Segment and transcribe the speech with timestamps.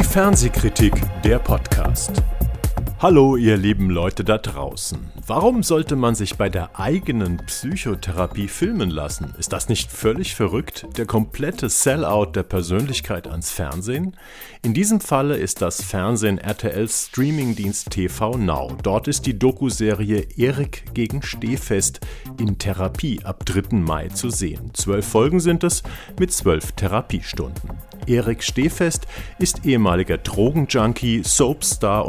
[0.00, 2.22] Die Fernsehkritik, der Podcast.
[3.02, 4.98] Hallo, ihr lieben Leute da draußen.
[5.26, 9.32] Warum sollte man sich bei der eigenen Psychotherapie filmen lassen?
[9.38, 10.86] Ist das nicht völlig verrückt?
[10.98, 14.18] Der komplette Sellout der Persönlichkeit ans Fernsehen?
[14.60, 18.76] In diesem Falle ist das Fernsehen RTLs Streamingdienst TV Now.
[18.82, 22.00] Dort ist die Dokuserie Erik gegen Stehfest
[22.38, 23.76] in Therapie ab 3.
[23.76, 24.72] Mai zu sehen.
[24.74, 25.82] Zwölf Folgen sind es
[26.18, 27.78] mit zwölf Therapiestunden.
[28.06, 29.06] Erik Stehfest
[29.38, 32.06] ist ehemaliger Drogenjunkie, Soapstar,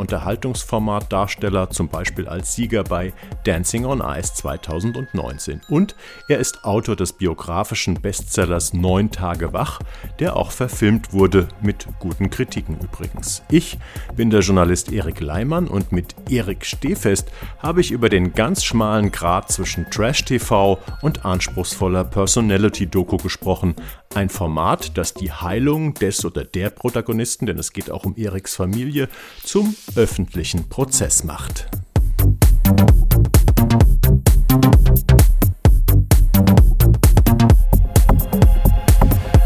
[0.81, 3.13] Unterhaltungsformatdarsteller, zum Beispiel als Sieger bei
[3.44, 5.62] Dancing on Ice 2019.
[5.70, 5.95] Und
[6.27, 9.80] er ist Autor des biografischen Bestsellers Neun Tage wach,
[10.20, 13.44] der auch verfilmt wurde, mit guten Kritiken übrigens.
[13.49, 13.77] Ich
[14.16, 19.12] bin der Journalist Erik Leimann und mit Erik Stehfest habe ich über den ganz schmalen
[19.12, 23.76] Grat zwischen Trash-TV und anspruchsvoller Personality-Doku gesprochen.
[24.13, 28.55] Ein Format, das die Heilung des oder der Protagonisten, denn es geht auch um Eriks
[28.55, 29.07] Familie,
[29.41, 31.70] zum öffentlichen Prozess macht.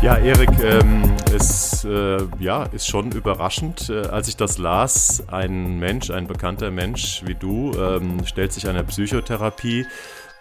[0.02, 5.24] Ja, Erik, ähm, es äh, ja, ist schon überraschend, äh, als ich das las.
[5.28, 9.86] Ein Mensch, ein bekannter Mensch wie du, ähm, stellt sich einer Psychotherapie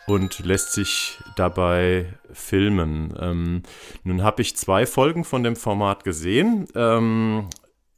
[0.06, 3.14] und lässt sich dabei filmen.
[3.19, 3.62] Ähm,
[4.02, 6.66] nun habe ich zwei Folgen von dem Format gesehen.
[6.74, 7.48] Ähm,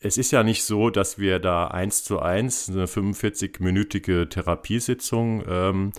[0.01, 5.93] es ist ja nicht so, dass wir da eins zu eins eine 45-minütige Therapiesitzung ähm,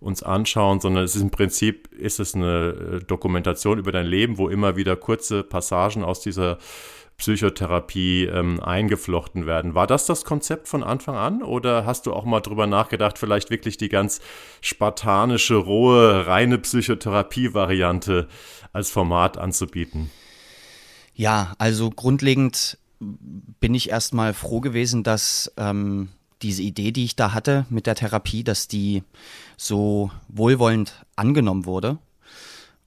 [0.00, 4.36] uns anschauen, sondern es ist im Prinzip ist es eine äh, Dokumentation über dein Leben,
[4.36, 6.58] wo immer wieder kurze Passagen aus dieser
[7.16, 9.74] Psychotherapie ähm, eingeflochten werden.
[9.74, 13.50] War das das Konzept von Anfang an oder hast du auch mal drüber nachgedacht, vielleicht
[13.50, 14.20] wirklich die ganz
[14.60, 18.28] spartanische, rohe, reine Psychotherapie-Variante
[18.72, 20.10] als Format anzubieten?
[21.14, 26.08] Ja, also grundlegend bin ich erstmal froh gewesen, dass ähm,
[26.42, 29.02] diese Idee, die ich da hatte mit der Therapie, dass die
[29.56, 31.98] so wohlwollend angenommen wurde.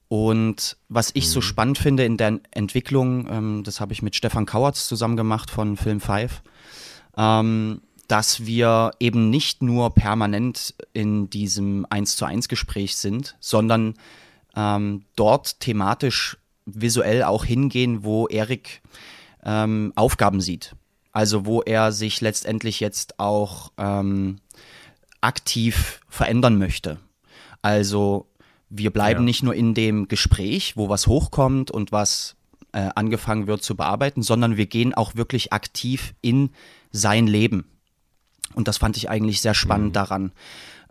[0.08, 1.30] Und was ich mhm.
[1.30, 5.50] so spannend finde in der Entwicklung, ähm, das habe ich mit Stefan Kauertz zusammen gemacht
[5.50, 6.42] von Film 5,
[7.16, 13.94] ähm, dass wir eben nicht nur permanent in diesem 1 zu 1 Gespräch sind, sondern
[14.56, 18.80] ähm, dort thematisch visuell auch hingehen, wo Erik
[19.44, 20.74] ähm, Aufgaben sieht.
[21.12, 24.40] Also wo er sich letztendlich jetzt auch ähm,
[25.20, 26.98] aktiv verändern möchte.
[27.60, 28.26] Also
[28.70, 29.24] wir bleiben ja.
[29.24, 32.36] nicht nur in dem Gespräch, wo was hochkommt und was
[32.72, 36.50] äh, angefangen wird zu bearbeiten, sondern wir gehen auch wirklich aktiv in
[36.90, 37.64] sein Leben.
[38.54, 39.92] Und das fand ich eigentlich sehr spannend mhm.
[39.94, 40.32] daran.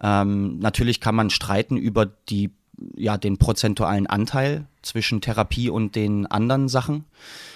[0.02, 2.52] Ähm, natürlich kann man streiten über die,
[2.96, 7.06] ja, den prozentualen Anteil zwischen Therapie und den anderen Sachen.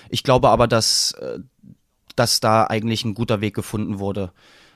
[0.09, 1.39] Ich glaube aber, dass, äh,
[2.15, 4.31] dass da eigentlich ein guter Weg gefunden wurde,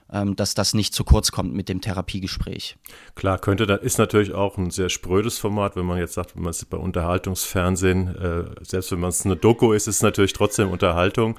[0.07, 2.77] dass das nicht zu kurz kommt mit dem Therapiegespräch.
[3.15, 6.43] Klar, könnte, das ist natürlich auch ein sehr sprödes Format, wenn man jetzt sagt, wenn
[6.43, 10.33] man es bei Unterhaltungsfernsehen, äh, selbst wenn man es eine Doku ist, ist es natürlich
[10.33, 11.37] trotzdem Unterhaltung.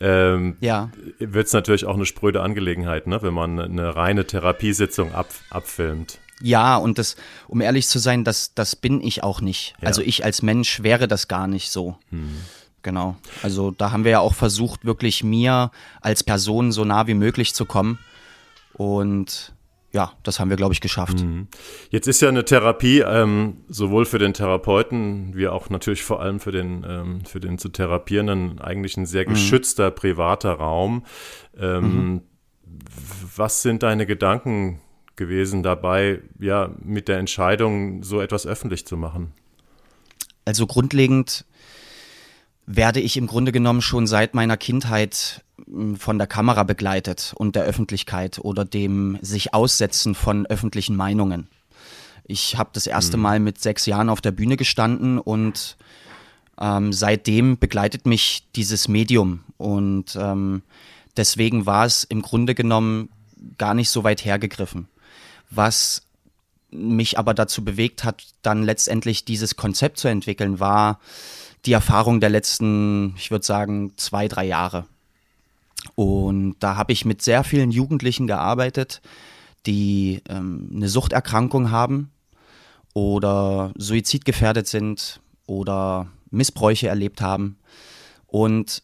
[0.00, 0.90] Ähm, ja.
[1.18, 6.18] Wird es natürlich auch eine spröde Angelegenheit, ne, wenn man eine reine Therapiesitzung ab, abfilmt.
[6.40, 7.16] Ja, und das,
[7.48, 9.74] um ehrlich zu sein, das, das bin ich auch nicht.
[9.80, 9.88] Ja.
[9.88, 11.96] Also ich als Mensch wäre das gar nicht so.
[12.10, 12.36] Hm.
[12.82, 13.16] Genau.
[13.42, 17.54] Also da haben wir ja auch versucht, wirklich mir als Person so nah wie möglich
[17.54, 17.98] zu kommen.
[18.78, 19.52] Und
[19.92, 21.20] ja, das haben wir, glaube ich, geschafft.
[21.20, 21.48] Mhm.
[21.90, 26.40] Jetzt ist ja eine Therapie ähm, sowohl für den Therapeuten wie auch natürlich vor allem
[26.40, 29.34] für den, ähm, für den zu Therapierenden eigentlich ein sehr mhm.
[29.34, 29.94] geschützter, mhm.
[29.94, 31.04] privater Raum.
[31.58, 32.20] Ähm, mhm.
[33.36, 34.80] Was sind deine Gedanken
[35.16, 39.32] gewesen dabei, ja, mit der Entscheidung, so etwas öffentlich zu machen?
[40.44, 41.44] Also grundlegend
[42.70, 47.56] werde ich im Grunde genommen schon seit meiner Kindheit hm, von der Kamera begleitet und
[47.56, 51.48] der Öffentlichkeit oder dem sich aussetzen von öffentlichen Meinungen.
[52.24, 53.22] Ich habe das erste mhm.
[53.22, 55.78] Mal mit sechs Jahren auf der Bühne gestanden und
[56.60, 60.62] ähm, seitdem begleitet mich dieses Medium und ähm,
[61.16, 63.08] deswegen war es im Grunde genommen
[63.56, 64.88] gar nicht so weit hergegriffen.
[65.48, 66.02] Was
[66.70, 71.00] mich aber dazu bewegt hat, dann letztendlich dieses Konzept zu entwickeln, war
[71.64, 74.86] die Erfahrung der letzten, ich würde sagen, zwei, drei Jahre.
[75.94, 79.00] Und da habe ich mit sehr vielen Jugendlichen gearbeitet,
[79.66, 82.10] die ähm, eine Suchterkrankung haben
[82.94, 87.58] oder suizidgefährdet sind oder Missbräuche erlebt haben
[88.26, 88.82] und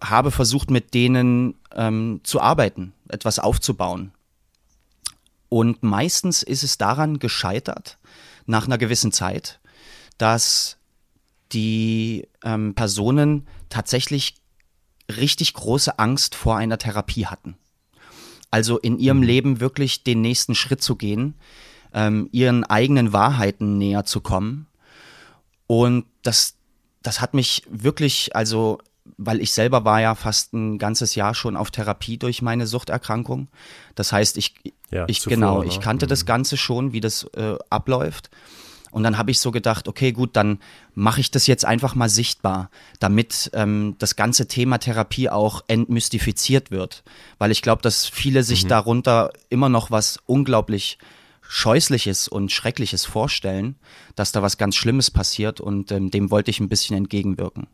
[0.00, 4.12] habe versucht, mit denen ähm, zu arbeiten, etwas aufzubauen.
[5.48, 7.98] Und meistens ist es daran gescheitert,
[8.46, 9.60] nach einer gewissen Zeit,
[10.18, 10.77] dass
[11.52, 14.34] die ähm, Personen tatsächlich
[15.14, 17.56] richtig große Angst vor einer Therapie hatten.
[18.50, 19.24] Also in ihrem Mhm.
[19.24, 21.34] Leben wirklich den nächsten Schritt zu gehen,
[21.92, 24.66] ähm, ihren eigenen Wahrheiten näher zu kommen.
[25.66, 26.54] Und das,
[27.02, 28.78] das hat mich wirklich, also,
[29.16, 33.48] weil ich selber war ja fast ein ganzes Jahr schon auf Therapie durch meine Suchterkrankung.
[33.94, 34.54] Das heißt, ich,
[34.90, 35.68] Ja, ich zuvor, genau, ne?
[35.68, 38.30] ich kannte das Ganze schon, wie das äh, abläuft.
[38.90, 40.58] Und dann habe ich so gedacht, okay, gut, dann
[40.94, 42.70] mache ich das jetzt einfach mal sichtbar,
[43.00, 47.02] damit ähm, das ganze Thema Therapie auch entmystifiziert wird.
[47.38, 50.98] Weil ich glaube, dass viele sich darunter immer noch was unglaublich
[51.50, 53.76] Scheußliches und Schreckliches vorstellen,
[54.14, 57.66] dass da was ganz Schlimmes passiert und ähm, dem wollte ich ein bisschen entgegenwirken.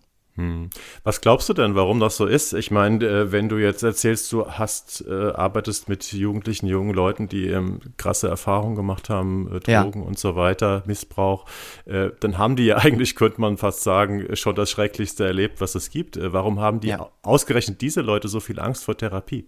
[1.05, 2.55] Was glaubst du denn, warum das so ist?
[2.55, 7.29] Ich meine, äh, wenn du jetzt erzählst, du hast, äh, arbeitest mit Jugendlichen, jungen Leuten,
[7.29, 9.85] die ähm, krasse Erfahrungen gemacht haben, äh, Ja.
[9.85, 11.47] Drogen und so weiter, Missbrauch,
[11.85, 15.77] äh, dann haben die ja eigentlich, könnte man fast sagen, schon das Schrecklichste erlebt, was
[15.77, 16.17] es gibt.
[16.17, 17.09] Äh, warum haben die Ja.
[17.23, 19.45] ausgerechnet diese Leute so viel Angst vor Therapie?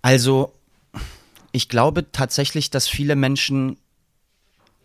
[0.00, 0.52] Also,
[1.52, 3.76] ich glaube tatsächlich, dass viele Menschen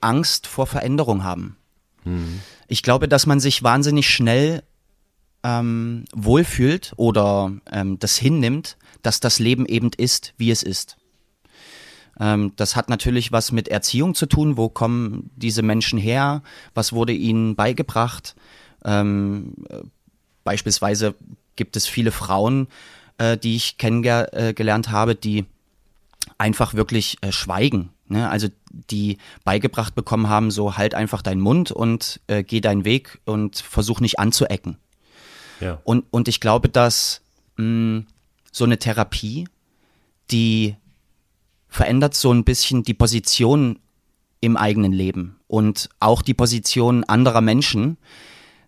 [0.02, 1.56] Angst vor Veränderung haben.
[2.68, 4.62] Ich glaube, dass man sich wahnsinnig schnell
[5.44, 10.98] ähm, wohlfühlt oder ähm, das hinnimmt, dass das Leben eben ist, wie es ist.
[12.20, 14.58] Ähm, das hat natürlich was mit Erziehung zu tun.
[14.58, 16.44] Wo kommen diese Menschen her?
[16.74, 18.36] Was wurde ihnen beigebracht?
[18.86, 19.80] Ähm, äh,
[20.44, 21.16] beispielsweise
[21.56, 22.68] gibt es viele Frauen,
[23.18, 25.46] äh, die ich kennengelernt habe, die
[26.38, 27.90] einfach wirklich äh, schweigen.
[28.08, 28.30] Ne?
[28.30, 33.20] Also die beigebracht bekommen haben, so halt einfach deinen Mund und äh, geh deinen Weg
[33.26, 34.78] und versuch nicht anzuecken.
[35.64, 35.80] Ja.
[35.84, 37.22] Und, und ich glaube, dass
[37.56, 38.04] mh,
[38.52, 39.48] so eine Therapie,
[40.30, 40.76] die
[41.68, 43.80] verändert so ein bisschen die Position
[44.42, 47.98] im eigenen Leben und auch die Position anderer Menschen,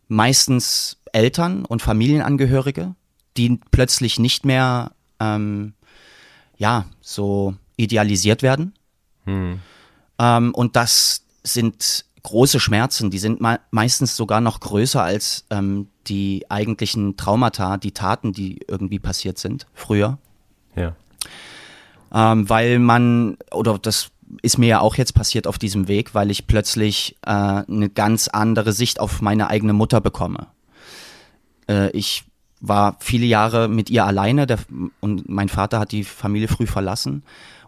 [0.08, 2.96] meistens Eltern und Familienangehörige,
[3.36, 5.74] die plötzlich nicht mehr ähm,
[6.58, 8.74] ja so idealisiert werden.
[10.18, 15.90] Ähm, und das sind große Schmerzen, die sind me meistens sogar noch größer als ähm,
[16.08, 20.18] die eigentlichen Traumata, die Taten, die irgendwie passiert sind früher.
[20.76, 20.96] Ja.
[22.14, 24.12] Ähm, weil man, oder das
[24.42, 28.28] ist mir ja auch jetzt passiert auf diesem Weg, weil ich plötzlich äh, eine ganz
[28.28, 30.48] andere Sicht auf meine eigene Mutter bekomme.
[31.68, 32.24] Äh, ich
[32.62, 34.60] war viele Jahre mit ihr alleine der,
[35.00, 37.24] und mein Vater hat die Familie früh verlassen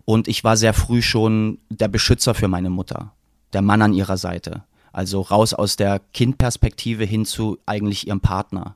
[0.06, 3.12] und ich war sehr früh schon der Beschützer für meine Mutter,
[3.54, 4.63] der Mann an ihrer Seite.
[4.98, 8.76] Also raus aus der Kindperspektive hin zu eigentlich ihrem Partner.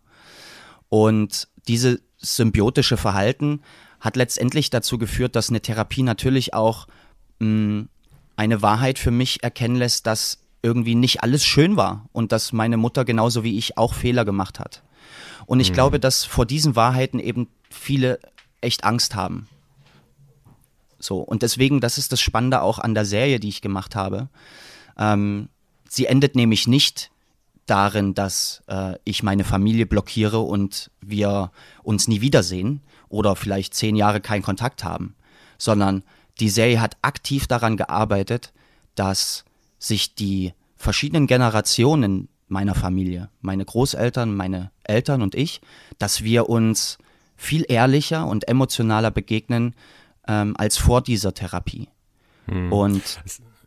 [0.87, 3.61] Und dieses symbiotische Verhalten
[3.99, 6.85] hat letztendlich dazu geführt, dass eine Therapie natürlich auch
[7.39, 7.85] mh,
[8.35, 12.77] eine Wahrheit für mich erkennen lässt, dass irgendwie nicht alles schön war und dass meine
[12.77, 14.83] Mutter genauso wie ich auch Fehler gemacht hat.
[15.47, 18.19] Und ich glaube, dass vor diesen Wahrheiten eben viele
[18.61, 19.47] echt Angst haben.
[20.99, 24.29] So, und deswegen, das ist das Spannende auch an der Serie, die ich gemacht habe.
[24.99, 25.49] Ähm,
[25.91, 27.11] sie endet nämlich nicht
[27.65, 31.51] darin, dass äh, ich meine Familie blockiere und wir
[31.83, 35.15] uns nie wiedersehen oder vielleicht zehn Jahre keinen Kontakt haben,
[35.57, 36.03] sondern
[36.39, 38.53] die Serie hat aktiv daran gearbeitet,
[38.95, 39.43] dass
[39.79, 45.61] sich die verschiedenen Generationen meiner Familie, meine Großeltern, meine Eltern und ich,
[45.99, 46.97] dass wir uns
[47.35, 49.75] viel ehrlicher und emotionaler begegnen
[50.27, 51.89] ähm, als vor dieser Therapie.
[52.71, 53.19] Und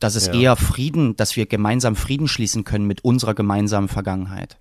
[0.05, 0.35] dass es ja.
[0.35, 4.59] eher Frieden, dass wir gemeinsam Frieden schließen können mit unserer gemeinsamen Vergangenheit.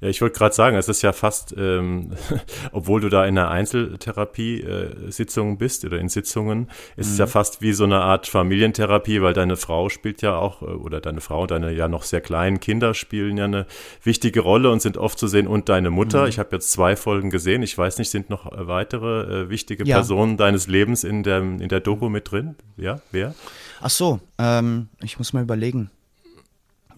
[0.00, 2.12] Ja, ich wollte gerade sagen, es ist ja fast, ähm,
[2.72, 7.72] obwohl du da in einer Einzeltherapie-Sitzung bist oder in Sitzungen, ist es ja fast wie
[7.72, 11.50] so eine Art Familientherapie, weil deine Frau spielt ja auch, äh, oder deine Frau und
[11.50, 13.66] deine ja noch sehr kleinen Kinder spielen ja eine
[14.02, 16.28] wichtige Rolle und sind oft zu sehen und deine Mutter.
[16.28, 17.62] Ich habe jetzt zwei Folgen gesehen.
[17.62, 19.96] Ich weiß nicht, sind noch äh, weitere äh, wichtige Ja.
[19.96, 22.56] Personen deines Lebens in der, in der Doku mit drin?
[22.76, 23.34] Ja, wer?
[23.80, 25.90] Ach so, ähm, ich muss mal überlegen.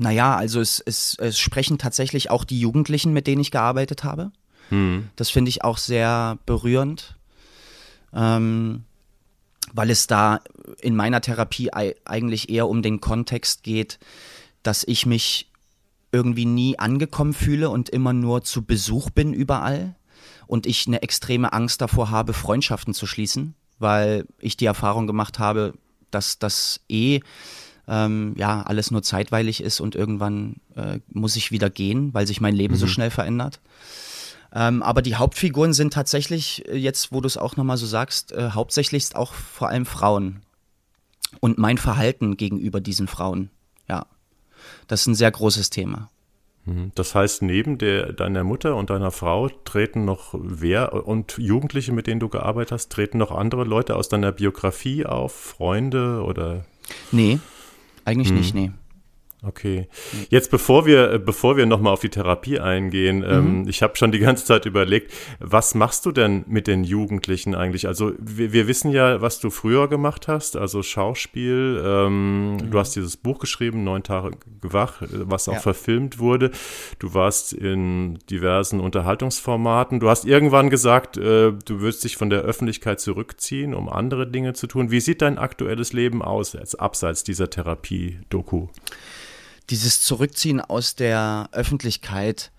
[0.02, 4.32] Naja, also es, es, es sprechen tatsächlich auch die Jugendlichen, mit denen ich gearbeitet habe.
[5.16, 7.16] Das finde ich auch sehr berührend,
[8.14, 8.84] ähm,
[9.74, 10.40] weil es da
[10.80, 13.98] in meiner Therapie ei- eigentlich eher um den Kontext geht,
[14.62, 15.50] dass ich mich
[16.12, 19.94] irgendwie nie angekommen fühle und immer nur zu Besuch bin überall
[20.46, 25.38] und ich eine extreme Angst davor habe, Freundschaften zu schließen, weil ich die Erfahrung gemacht
[25.38, 25.74] habe,
[26.10, 27.20] dass das eh
[27.90, 32.40] ähm, ja alles nur zeitweilig ist und irgendwann äh, muss ich wieder gehen, weil sich
[32.40, 33.60] mein Leben so schnell verändert.
[34.52, 38.32] Ähm, aber die Hauptfiguren sind tatsächlich, äh, jetzt wo du es auch nochmal so sagst,
[38.32, 40.42] äh, hauptsächlich auch vor allem Frauen.
[41.40, 43.50] Und mein Verhalten gegenüber diesen Frauen,
[43.88, 44.06] ja,
[44.88, 46.10] das ist ein sehr großes Thema.
[46.64, 46.92] Mhm.
[46.94, 52.06] Das heißt, neben der, deiner Mutter und deiner Frau treten noch wer und Jugendliche, mit
[52.06, 56.64] denen du gearbeitet hast, treten noch andere Leute aus deiner Biografie auf, Freunde oder?
[57.12, 57.38] Nee,
[58.10, 58.36] eigentlich hm.
[58.36, 58.70] nicht, nee.
[59.42, 59.88] Okay.
[60.28, 63.68] Jetzt bevor wir, bevor wir nochmal auf die Therapie eingehen, ähm, mhm.
[63.68, 67.86] ich habe schon die ganze Zeit überlegt, was machst du denn mit den Jugendlichen eigentlich?
[67.86, 71.82] Also wir, wir wissen ja, was du früher gemacht hast, also Schauspiel.
[71.82, 72.70] Ähm, mhm.
[72.70, 75.60] Du hast dieses Buch geschrieben, Neun Tage wach, was auch ja.
[75.60, 76.50] verfilmt wurde.
[76.98, 80.00] Du warst in diversen Unterhaltungsformaten.
[80.00, 84.52] Du hast irgendwann gesagt, äh, du würdest dich von der Öffentlichkeit zurückziehen, um andere Dinge
[84.52, 84.90] zu tun.
[84.90, 88.68] Wie sieht dein aktuelles Leben aus, abseits dieser Therapie-Doku?
[89.70, 92.50] Dieses Zurückziehen aus der Öffentlichkeit,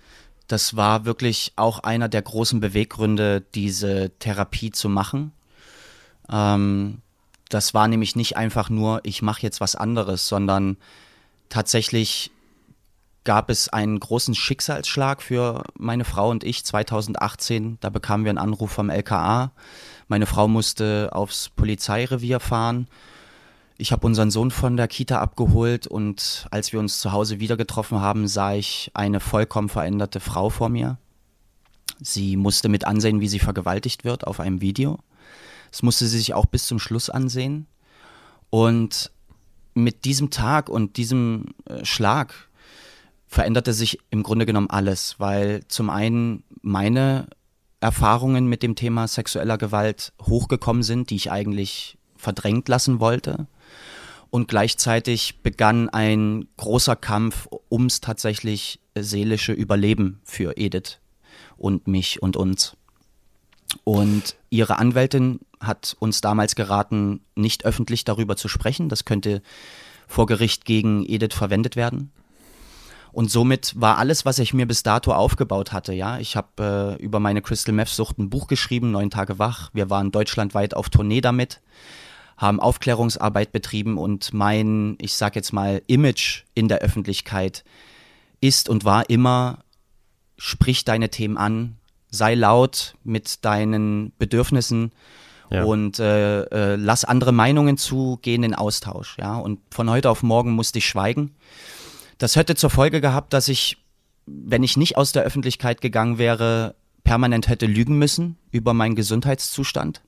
[0.47, 5.31] das war wirklich auch einer der großen Beweggründe, diese Therapie zu machen.
[6.29, 7.01] Ähm,
[7.49, 10.77] das war nämlich nicht einfach nur, ich mache jetzt was anderes, sondern
[11.49, 12.31] tatsächlich
[13.23, 17.77] gab es einen großen Schicksalsschlag für meine Frau und ich 2018.
[17.79, 19.51] Da bekamen wir einen Anruf vom LKA.
[20.07, 22.87] Meine Frau musste aufs Polizeirevier fahren
[23.81, 27.57] ich habe unseren Sohn von der Kita abgeholt und als wir uns zu Hause wieder
[27.57, 31.00] getroffen haben, sah ich eine vollkommen veränderte Frau vor mir.
[32.00, 35.00] Sie musste mit ansehen, wie sie vergewaltigt wird auf einem Video.
[35.71, 37.65] Das musste sie sich auch bis zum Schluss ansehen.
[38.51, 39.11] Und
[39.73, 42.50] mit diesem Tag und diesem äh, Schlag
[43.25, 47.25] veränderte sich im Grunde genommen alles, weil zum einen meine
[47.79, 53.47] Erfahrungen mit dem Thema sexueller Gewalt hochgekommen sind, die ich eigentlich verdrängt lassen wollte
[54.31, 61.00] und gleichzeitig begann ein großer Kampf ums tatsächlich seelische Überleben für Edith
[61.57, 62.75] und mich und uns.
[63.83, 68.89] Und ihre Anwältin hat uns damals geraten, nicht öffentlich darüber zu sprechen.
[68.89, 69.41] Das könnte
[70.07, 72.11] vor Gericht gegen Edith verwendet werden.
[73.11, 76.19] Und somit war alles, was ich mir bis dato aufgebaut hatte, ja.
[76.19, 79.69] Ich habe äh, über meine Crystal Meth Sucht ein Buch geschrieben, Neun Tage wach.
[79.73, 81.61] Wir waren deutschlandweit auf Tournee damit
[82.41, 87.63] haben Aufklärungsarbeit betrieben und mein, ich sag jetzt mal, Image in der Öffentlichkeit
[88.41, 89.60] ist und war immer,
[90.38, 91.77] sprich deine Themen an,
[92.10, 94.91] sei laut mit deinen Bedürfnissen
[95.51, 95.63] ja.
[95.63, 99.17] und äh, äh, lass andere Meinungen zu, geh in den Austausch.
[99.19, 99.36] Ja?
[99.36, 101.36] Und von heute auf morgen musste ich schweigen.
[102.17, 103.77] Das hätte zur Folge gehabt, dass ich,
[104.25, 110.01] wenn ich nicht aus der Öffentlichkeit gegangen wäre, permanent hätte lügen müssen über meinen Gesundheitszustand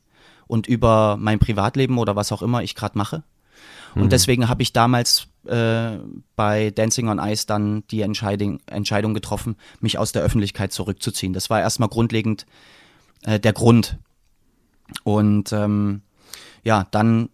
[0.47, 3.23] und über mein Privatleben oder was auch immer ich gerade mache.
[3.95, 4.09] Und mhm.
[4.09, 5.97] deswegen habe ich damals äh,
[6.35, 11.33] bei Dancing on Ice dann die Entscheidung, Entscheidung getroffen, mich aus der Öffentlichkeit zurückzuziehen.
[11.33, 12.45] Das war erstmal grundlegend
[13.23, 13.97] äh, der Grund.
[15.03, 16.01] Und ähm,
[16.63, 17.29] ja, dann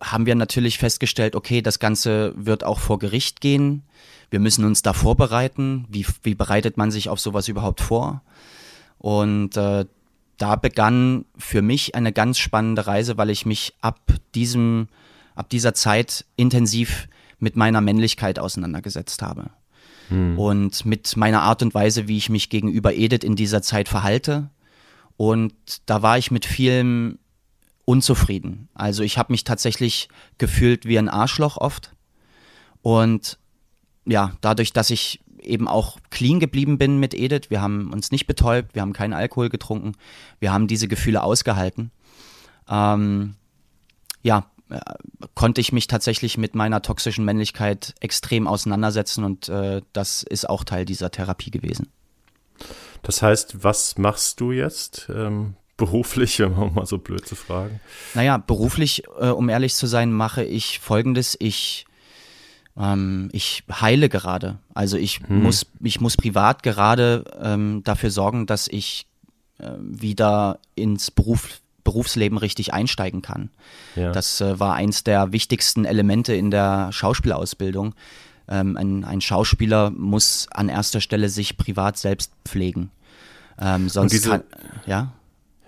[0.00, 3.82] haben wir natürlich festgestellt, okay, das Ganze wird auch vor Gericht gehen.
[4.30, 5.86] Wir müssen uns da vorbereiten.
[5.88, 8.22] Wie, wie bereitet man sich auf sowas überhaupt vor?
[8.98, 9.86] Und äh,
[10.38, 14.00] da begann für mich eine ganz spannende Reise, weil ich mich ab
[14.34, 14.88] diesem,
[15.34, 19.50] ab dieser Zeit intensiv mit meiner Männlichkeit auseinandergesetzt habe.
[20.08, 20.38] Hm.
[20.38, 24.50] Und mit meiner Art und Weise, wie ich mich gegenüber Edith in dieser Zeit verhalte.
[25.16, 25.54] Und
[25.86, 27.18] da war ich mit vielem
[27.84, 28.68] unzufrieden.
[28.74, 31.94] Also ich habe mich tatsächlich gefühlt wie ein Arschloch oft.
[32.82, 33.38] Und
[34.06, 37.50] ja, dadurch, dass ich eben auch clean geblieben bin mit Edith.
[37.50, 39.92] Wir haben uns nicht betäubt, wir haben keinen Alkohol getrunken,
[40.40, 41.90] wir haben diese Gefühle ausgehalten.
[42.68, 43.34] Ähm,
[44.22, 44.80] ja, äh,
[45.34, 50.64] konnte ich mich tatsächlich mit meiner toxischen Männlichkeit extrem auseinandersetzen und äh, das ist auch
[50.64, 51.88] Teil dieser Therapie gewesen.
[53.02, 55.08] Das heißt, was machst du jetzt?
[55.14, 57.80] Ähm, beruflich, um mal so blöd zu fragen?
[58.14, 61.36] Naja, beruflich, äh, um ehrlich zu sein, mache ich folgendes.
[61.40, 61.84] Ich
[62.78, 64.58] ähm, ich heile gerade.
[64.74, 65.42] Also ich hm.
[65.42, 69.06] muss, ich muss privat gerade ähm, dafür sorgen, dass ich
[69.58, 73.50] äh, wieder ins Beruf, Berufsleben richtig einsteigen kann.
[73.94, 74.10] Ja.
[74.10, 77.94] Das äh, war eins der wichtigsten Elemente in der Schauspielausbildung.
[78.48, 82.90] Ähm, ein, ein, Schauspieler muss an erster Stelle sich privat selbst pflegen.
[83.58, 84.42] Ähm, sonst diese, kann,
[84.86, 85.12] ja.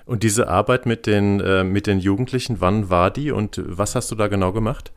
[0.05, 4.11] Und diese Arbeit mit den, äh, mit den Jugendlichen, wann war die und was hast
[4.11, 4.93] du da genau gemacht?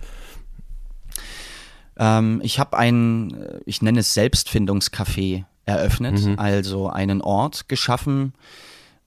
[1.99, 6.39] Ähm, ich habe ein, ich nenne es Selbstfindungscafé eröffnet, mhm.
[6.39, 8.33] also einen Ort geschaffen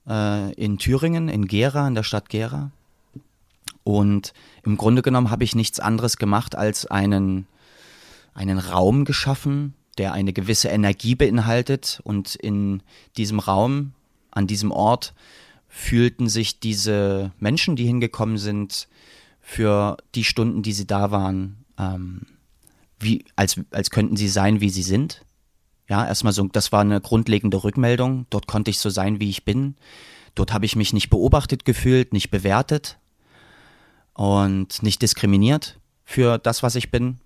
[0.06, 2.70] äh, in Thüringen, in Gera, in der Stadt Gera.
[3.82, 4.32] Und
[4.62, 7.46] im Grunde genommen habe ich nichts anderes gemacht, als einen,
[8.34, 12.00] einen Raum geschaffen, der eine gewisse Energie beinhaltet.
[12.04, 12.82] Und in
[13.16, 13.92] diesem Raum,
[14.30, 15.14] an diesem Ort,
[15.68, 18.88] fühlten sich diese Menschen, die hingekommen sind,
[19.40, 22.26] für die Stunden, die sie da waren, ähm,
[23.02, 25.24] wie, als, als könnten sie sein, wie sie sind.
[25.88, 28.26] Ja, erstmal so, das war eine grundlegende Rückmeldung.
[28.30, 29.76] Dort konnte ich so sein, wie ich bin.
[30.34, 32.98] Dort habe ich mich nicht beobachtet gefühlt, nicht bewertet
[34.14, 37.18] und nicht diskriminiert für das, was ich bin.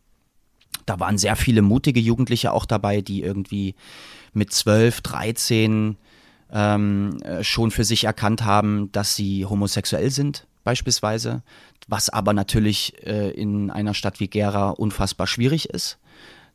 [0.84, 3.74] Da waren sehr viele mutige Jugendliche auch dabei, die irgendwie
[4.32, 5.96] mit 12, 13
[6.52, 11.42] ähm, äh, schon für sich erkannt haben, dass sie homosexuell sind, beispielsweise.
[11.88, 15.98] Was aber natürlich äh, in einer Stadt wie Gera unfassbar schwierig ist.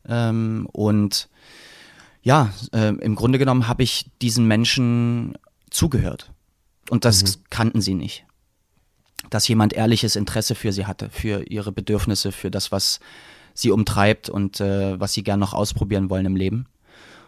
[0.08, 1.30] Ähm, und
[2.22, 5.38] ja, äh, im Grunde genommen habe ich diesen Menschen
[5.70, 6.32] zugehört.
[6.89, 7.44] Und das mhm.
[7.50, 8.25] kannten sie nicht.
[9.30, 13.00] Dass jemand ehrliches Interesse für sie hatte, für ihre Bedürfnisse, für das, was
[13.53, 16.68] sie umtreibt und äh, was sie gern noch ausprobieren wollen im Leben.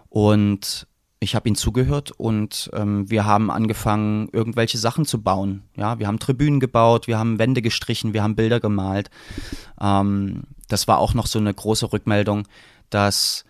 [0.09, 0.87] Und
[1.23, 5.63] ich habe ihnen zugehört und ähm, wir haben angefangen, irgendwelche Sachen zu bauen.
[5.75, 9.09] Ja, wir haben Tribünen gebaut, wir haben Wände gestrichen, wir haben Bilder gemalt.
[9.81, 12.47] Ähm, das war auch noch so eine große Rückmeldung,
[12.89, 13.45] dass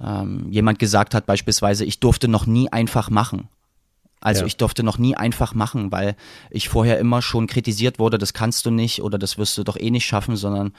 [0.00, 3.48] ähm, jemand gesagt hat, beispielsweise, ich durfte noch nie einfach machen.
[4.20, 4.46] Also ja.
[4.46, 6.16] ich durfte noch nie einfach machen, weil
[6.50, 9.76] ich vorher immer schon kritisiert wurde, das kannst du nicht oder das wirst du doch
[9.78, 10.72] eh nicht schaffen, sondern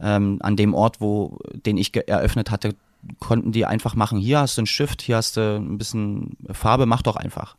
[0.00, 2.74] ähm, an dem Ort, wo den ich eröffnet hatte,
[3.18, 6.86] konnten die einfach machen, hier hast du einen Stift, hier hast du ein bisschen Farbe,
[6.86, 7.56] mach doch einfach.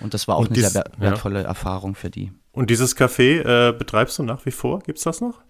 [0.00, 1.46] Und das war auch Und eine dies, sehr wertvolle ja.
[1.46, 2.32] Erfahrung für die.
[2.52, 4.80] Und dieses Café äh, betreibst du nach wie vor?
[4.80, 5.40] Gibt es das noch?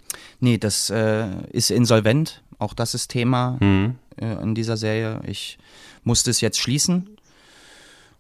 [0.41, 2.43] Nee, das äh, ist insolvent.
[2.59, 3.97] Auch das ist Thema mhm.
[4.17, 5.21] äh, in dieser Serie.
[5.27, 5.59] Ich
[6.05, 7.17] musste es jetzt schließen.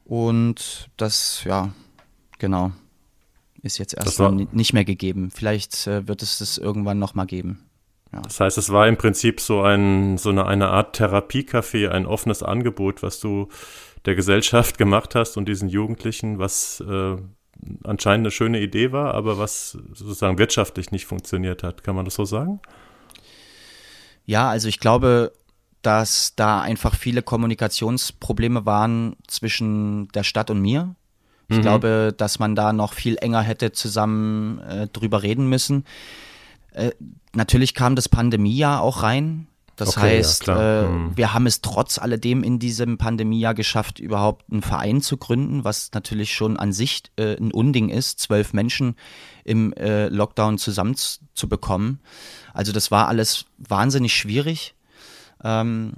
[0.04, 1.70] Und das, ja,
[2.38, 2.72] genau,
[3.62, 5.30] ist jetzt erstmal nicht mehr gegeben.
[5.30, 7.69] Vielleicht äh, wird es das irgendwann nochmal geben.
[8.12, 8.22] Ja.
[8.22, 12.42] Das heißt, es war im Prinzip so, ein, so eine, eine Art Therapiecafé, ein offenes
[12.42, 13.48] Angebot, was du
[14.04, 17.16] der Gesellschaft gemacht hast und diesen Jugendlichen, was äh,
[17.84, 21.84] anscheinend eine schöne Idee war, aber was sozusagen wirtschaftlich nicht funktioniert hat.
[21.84, 22.60] Kann man das so sagen?
[24.24, 25.32] Ja, also ich glaube,
[25.82, 30.94] dass da einfach viele Kommunikationsprobleme waren zwischen der Stadt und mir.
[31.48, 31.62] Ich mhm.
[31.62, 35.84] glaube, dass man da noch viel enger hätte zusammen äh, drüber reden müssen.
[36.80, 36.92] Äh,
[37.34, 39.46] natürlich kam das Pandemiejahr auch rein.
[39.76, 41.16] Das okay, heißt, ja, äh, mhm.
[41.16, 45.90] wir haben es trotz alledem in diesem Pandemiejahr geschafft, überhaupt einen Verein zu gründen, was
[45.94, 48.96] natürlich schon an sich äh, ein Unding ist, zwölf Menschen
[49.42, 52.00] im äh, Lockdown zusammenzubekommen.
[52.52, 54.74] Also das war alles wahnsinnig schwierig.
[55.42, 55.94] Ähm,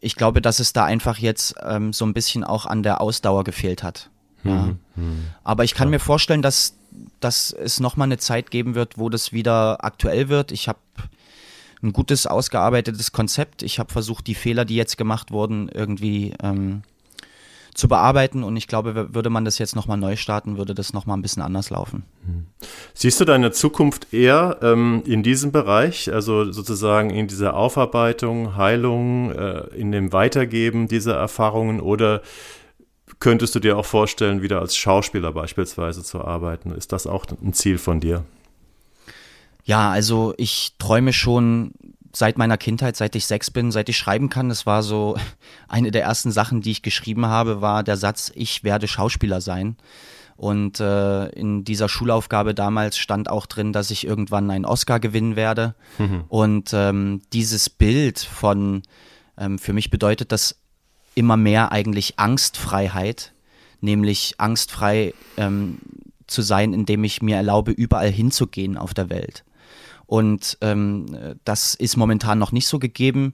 [0.00, 3.44] ich glaube, dass es da einfach jetzt ähm, so ein bisschen auch an der Ausdauer
[3.44, 4.10] gefehlt hat.
[4.42, 4.74] Ja.
[4.96, 5.26] Mhm.
[5.44, 5.92] Aber ich kann ja.
[5.92, 6.77] mir vorstellen, dass
[7.20, 10.52] dass es nochmal eine Zeit geben wird, wo das wieder aktuell wird.
[10.52, 10.78] Ich habe
[11.82, 13.62] ein gutes, ausgearbeitetes Konzept.
[13.62, 16.82] Ich habe versucht, die Fehler, die jetzt gemacht wurden, irgendwie ähm,
[17.78, 18.42] zu bearbeiten.
[18.42, 21.42] Und ich glaube, würde man das jetzt nochmal neu starten, würde das nochmal ein bisschen
[21.42, 22.02] anders laufen.
[22.26, 22.46] Hm.
[22.92, 29.30] Siehst du deine Zukunft eher ähm, in diesem Bereich, also sozusagen in dieser Aufarbeitung, Heilung,
[29.30, 32.22] äh, in dem Weitergeben dieser Erfahrungen oder
[33.20, 36.70] Könntest du dir auch vorstellen, wieder als Schauspieler beispielsweise zu arbeiten?
[36.72, 38.24] Ist das auch ein Ziel von dir?
[39.64, 41.72] Ja, also ich träume schon
[42.14, 44.48] seit meiner Kindheit, seit ich sechs bin, seit ich schreiben kann.
[44.48, 45.16] Das war so
[45.68, 49.76] eine der ersten Sachen, die ich geschrieben habe, war der Satz, ich werde Schauspieler sein.
[50.36, 55.34] Und äh, in dieser Schulaufgabe damals stand auch drin, dass ich irgendwann einen Oscar gewinnen
[55.34, 55.74] werde.
[55.98, 56.24] Mhm.
[56.28, 58.82] Und ähm, dieses Bild von,
[59.36, 60.60] ähm, für mich bedeutet das
[61.18, 63.32] immer mehr eigentlich Angstfreiheit,
[63.80, 65.78] nämlich angstfrei ähm,
[66.28, 69.44] zu sein, indem ich mir erlaube, überall hinzugehen auf der Welt.
[70.06, 73.32] Und ähm, das ist momentan noch nicht so gegeben.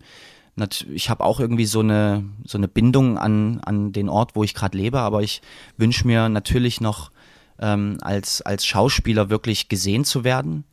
[0.93, 4.55] Ich habe auch irgendwie so eine, so eine Bindung an, an den Ort, wo ich
[4.55, 5.43] gerade lebe, aber ich
[5.77, 7.11] wünsche mir natürlich noch
[7.59, 10.65] ähm, als, als Schauspieler wirklich gesehen zu werden.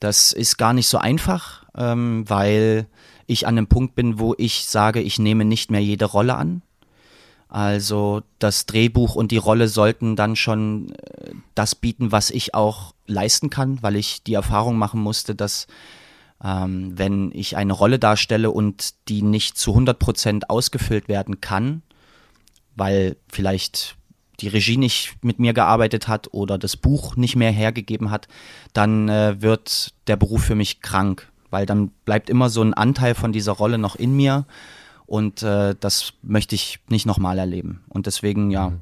[0.00, 2.86] Das ist gar nicht so einfach, ähm, weil
[3.26, 6.62] ich an dem Punkt bin, wo ich sage, ich nehme nicht mehr jede Rolle an.
[7.48, 12.94] Also das Drehbuch und die Rolle sollten dann schon äh, das bieten, was ich auch
[13.06, 15.66] leisten kann, weil ich die Erfahrung machen musste, dass
[16.44, 21.82] ähm, wenn ich eine Rolle darstelle und die nicht zu 100 Prozent ausgefüllt werden kann,
[22.76, 23.96] weil vielleicht
[24.40, 28.28] die Regie nicht mit mir gearbeitet hat oder das Buch nicht mehr hergegeben hat,
[28.72, 33.14] dann äh, wird der Beruf für mich krank weil dann bleibt immer so ein Anteil
[33.14, 34.46] von dieser Rolle noch in mir
[35.06, 37.82] und äh, das möchte ich nicht nochmal erleben.
[37.88, 38.80] Und deswegen, ja, mhm.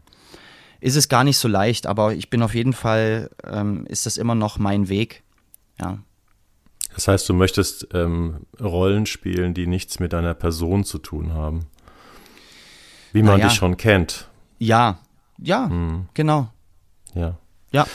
[0.81, 4.16] ist es gar nicht so leicht, aber ich bin auf jeden Fall, ähm, ist das
[4.16, 5.23] immer noch mein Weg,
[5.81, 5.99] ja.
[6.95, 11.66] Das heißt, du möchtest ähm, Rollen spielen, die nichts mit deiner Person zu tun haben.
[13.12, 13.49] Wie man naja.
[13.49, 14.31] dich schon kennt.
[14.59, 14.99] Ja,
[15.38, 16.09] ja, mhm.
[16.14, 16.49] genau.
[17.14, 17.38] Ja.
[17.72, 17.87] Ja.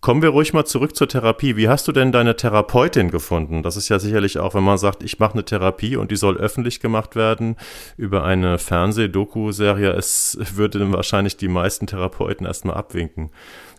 [0.00, 1.56] Kommen wir ruhig mal zurück zur Therapie.
[1.56, 3.62] Wie hast du denn deine Therapeutin gefunden?
[3.62, 6.38] Das ist ja sicherlich auch, wenn man sagt, ich mache eine Therapie und die soll
[6.38, 7.56] öffentlich gemacht werden
[7.98, 9.90] über eine Fernseh-Doku-Serie.
[9.90, 13.30] Es würde dann wahrscheinlich die meisten Therapeuten erstmal abwinken.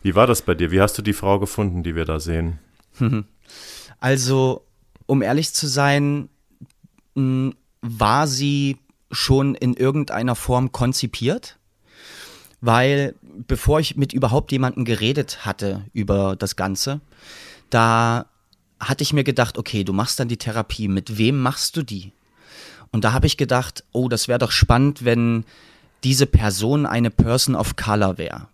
[0.04, 0.70] Wie war das bei dir?
[0.70, 2.60] Wie hast du die Frau gefunden, die wir da sehen?
[4.04, 4.66] Also,
[5.06, 6.30] um ehrlich zu sein,
[7.14, 8.80] war sie
[9.12, 11.60] schon in irgendeiner Form konzipiert
[12.62, 13.16] weil
[13.48, 17.02] bevor ich mit überhaupt jemandem geredet hatte über das Ganze,
[17.70, 18.28] da
[18.80, 22.14] hatte ich mir gedacht, okay, du machst dann die Therapie, mit wem machst du die?
[22.92, 25.46] Und da habe ich gedacht, oh, das wäre doch spannend, wenn
[26.04, 28.48] diese Person eine Person of Color wäre.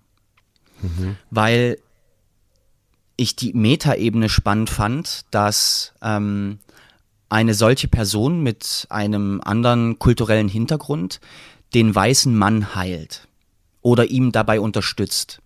[0.82, 1.18] Mhm.
[1.32, 1.80] Weil
[3.16, 6.60] ich die Metaebene spannend fand, dass ähm,
[7.30, 11.20] eine solche Person mit einem anderen kulturellen Hintergrund
[11.74, 13.27] den weißen Mann heilt
[13.88, 15.42] oder ihm dabei unterstützt.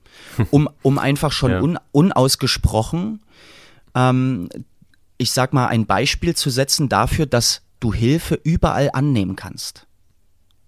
[0.49, 1.61] Um, um einfach schon ja.
[1.61, 3.21] un, unausgesprochen,
[3.93, 4.49] ähm,
[5.19, 9.85] ich sag mal, ein Beispiel zu setzen dafür, dass du Hilfe überall annehmen kannst,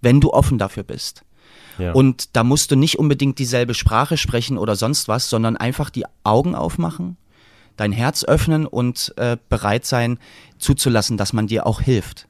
[0.02, 1.24] wenn du offen dafür bist.
[1.80, 1.94] Ja.
[1.94, 6.06] Und da musst du nicht unbedingt dieselbe Sprache sprechen oder sonst was, sondern einfach die
[6.24, 7.18] Augen aufmachen,
[7.76, 10.20] dein Herz öffnen und äh, bereit sein,
[10.60, 12.28] zuzulassen, dass man dir auch hilft.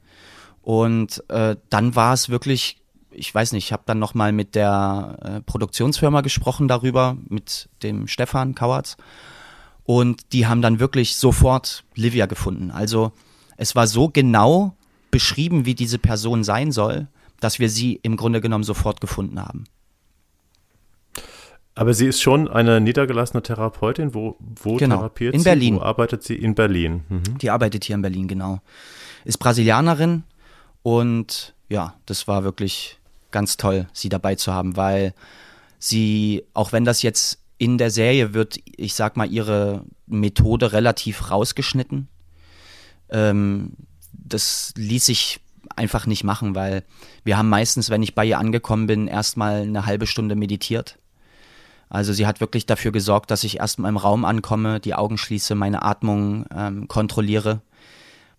[0.61, 2.82] Und äh, dann war es wirklich
[3.15, 8.07] ich weiß nicht, ich habe dann nochmal mit der äh, Produktionsfirma gesprochen darüber, mit dem
[8.07, 8.97] Stefan Kauertz.
[9.83, 12.71] Und die haben dann wirklich sofort Livia gefunden.
[12.71, 13.11] Also
[13.57, 14.75] es war so genau
[15.11, 17.07] beschrieben, wie diese Person sein soll,
[17.39, 19.65] dass wir sie im Grunde genommen sofort gefunden haben.
[21.75, 24.13] Aber sie ist schon eine niedergelassene Therapeutin.
[24.13, 25.43] Wo, wo genau, therapiert in sie?
[25.43, 25.75] Berlin.
[25.75, 26.35] Wo arbeitet sie?
[26.35, 27.03] In Berlin.
[27.09, 27.37] Mhm.
[27.39, 28.59] Die arbeitet hier in Berlin, genau.
[29.25, 30.23] Ist Brasilianerin
[30.83, 32.99] und ja, das war wirklich
[33.33, 35.13] ganz toll, sie dabei zu haben, weil
[35.79, 41.29] sie, auch wenn das jetzt in der Serie wird, ich sag mal, ihre Methode relativ
[41.29, 42.07] rausgeschnitten.
[43.09, 43.73] Ähm,
[44.11, 45.39] das ließ sich
[45.75, 46.83] einfach nicht machen, weil
[47.23, 50.97] wir haben meistens, wenn ich bei ihr angekommen bin, erstmal eine halbe Stunde meditiert.
[51.89, 55.53] Also sie hat wirklich dafür gesorgt, dass ich erstmal im Raum ankomme, die Augen schließe,
[55.55, 57.61] meine Atmung ähm, kontrolliere,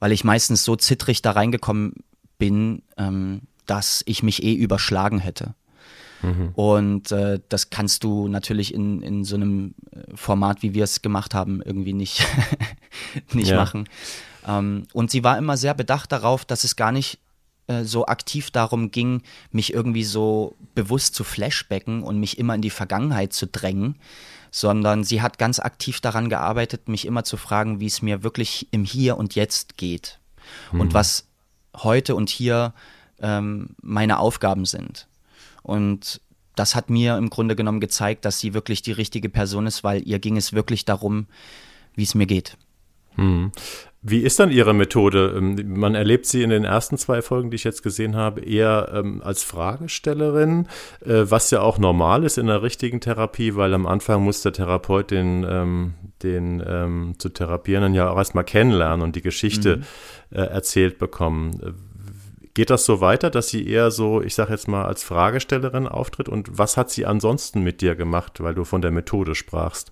[0.00, 1.94] weil ich meistens so zittrig da reingekommen
[2.38, 5.54] bin, ähm, dass ich mich eh überschlagen hätte.
[6.22, 6.50] Mhm.
[6.54, 11.02] Und äh, das kannst du natürlich in, in so einem äh, Format, wie wir es
[11.02, 12.26] gemacht haben, irgendwie nicht,
[13.32, 13.56] nicht ja.
[13.56, 13.88] machen.
[14.46, 17.18] Ähm, und sie war immer sehr bedacht darauf, dass es gar nicht
[17.66, 22.62] äh, so aktiv darum ging, mich irgendwie so bewusst zu flashbacken und mich immer in
[22.62, 23.96] die Vergangenheit zu drängen,
[24.50, 28.68] sondern sie hat ganz aktiv daran gearbeitet, mich immer zu fragen, wie es mir wirklich
[28.70, 30.18] im Hier und Jetzt geht.
[30.72, 30.80] Mhm.
[30.80, 31.26] Und was
[31.76, 32.72] heute und hier
[33.20, 35.08] ähm, meine Aufgaben sind.
[35.62, 36.20] Und
[36.56, 40.06] das hat mir im Grunde genommen gezeigt, dass sie wirklich die richtige Person ist, weil
[40.06, 41.26] ihr ging es wirklich darum,
[41.94, 42.56] wie es mir geht.
[43.16, 43.52] Hm.
[44.06, 45.34] Wie ist dann Ihre Methode?
[45.36, 48.90] Ähm, man erlebt Sie in den ersten zwei Folgen, die ich jetzt gesehen habe, eher
[48.92, 50.66] ähm, als Fragestellerin,
[51.00, 54.52] äh, was ja auch normal ist in der richtigen Therapie, weil am Anfang muss der
[54.52, 59.84] Therapeut den, ähm, den ähm, zu Therapierenden ja auch erstmal kennenlernen und die Geschichte mhm.
[60.36, 61.74] äh, erzählt bekommen.
[62.54, 66.28] Geht das so weiter, dass sie eher so, ich sage jetzt mal, als Fragestellerin auftritt?
[66.28, 69.90] Und was hat sie ansonsten mit dir gemacht, weil du von der Methode sprachst?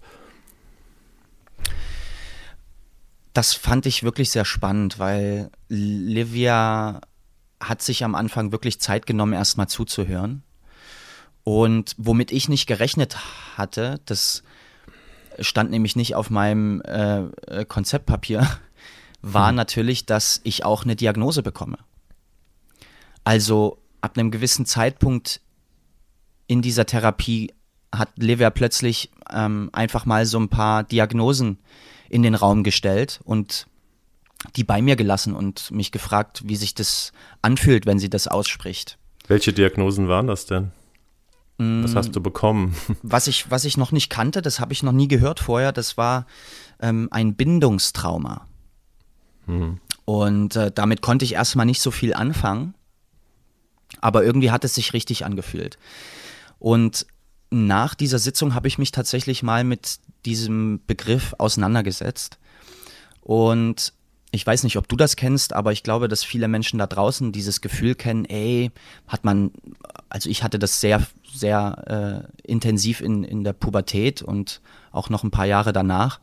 [3.35, 7.01] Das fand ich wirklich sehr spannend, weil Livia
[7.61, 10.45] hat sich am Anfang wirklich Zeit genommen, erstmal zuzuhören.
[11.43, 13.17] Und womit ich nicht gerechnet
[13.57, 14.45] hatte, das
[15.41, 18.47] stand nämlich nicht auf meinem äh, Konzeptpapier,
[19.23, 19.57] war hm.
[19.57, 21.79] natürlich, dass ich auch eine Diagnose bekomme.
[23.25, 25.41] Also ab einem gewissen Zeitpunkt
[26.47, 27.53] in dieser Therapie
[27.95, 31.59] hat Livia plötzlich ähm, einfach mal so ein paar Diagnosen
[32.09, 33.67] in den Raum gestellt und
[34.57, 38.99] die bei mir gelassen und mich gefragt, wie sich das anfühlt, wenn sie das ausspricht.
[39.29, 40.73] Welche Diagnosen waren das denn?
[41.59, 42.23] Was hast du mm.
[42.23, 42.75] bekommen?
[43.03, 45.97] Was ich, was ich noch nicht kannte, das habe ich noch nie gehört vorher, das
[45.97, 46.27] war
[46.81, 48.49] ähm, ein Bindungstrauma.
[49.47, 49.79] Mhm.
[50.05, 52.75] Und äh, damit konnte ich erstmal nicht so viel anfangen.
[54.01, 55.79] Aber irgendwie hat es sich richtig angefühlt.
[56.59, 57.07] Und
[57.51, 62.39] nach dieser Sitzung habe ich mich tatsächlich mal mit diesem Begriff auseinandergesetzt.
[63.21, 63.93] Und
[64.31, 67.33] ich weiß nicht, ob du das kennst, aber ich glaube, dass viele Menschen da draußen
[67.33, 68.71] dieses Gefühl kennen, ey,
[69.07, 69.51] hat man,
[70.09, 75.23] also ich hatte das sehr, sehr äh, intensiv in, in der Pubertät und auch noch
[75.23, 76.19] ein paar Jahre danach.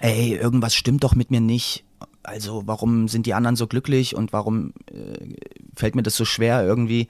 [0.00, 1.84] Ey, irgendwas stimmt doch mit mir nicht
[2.22, 5.36] also warum sind die anderen so glücklich und warum äh,
[5.74, 7.08] fällt mir das so schwer irgendwie?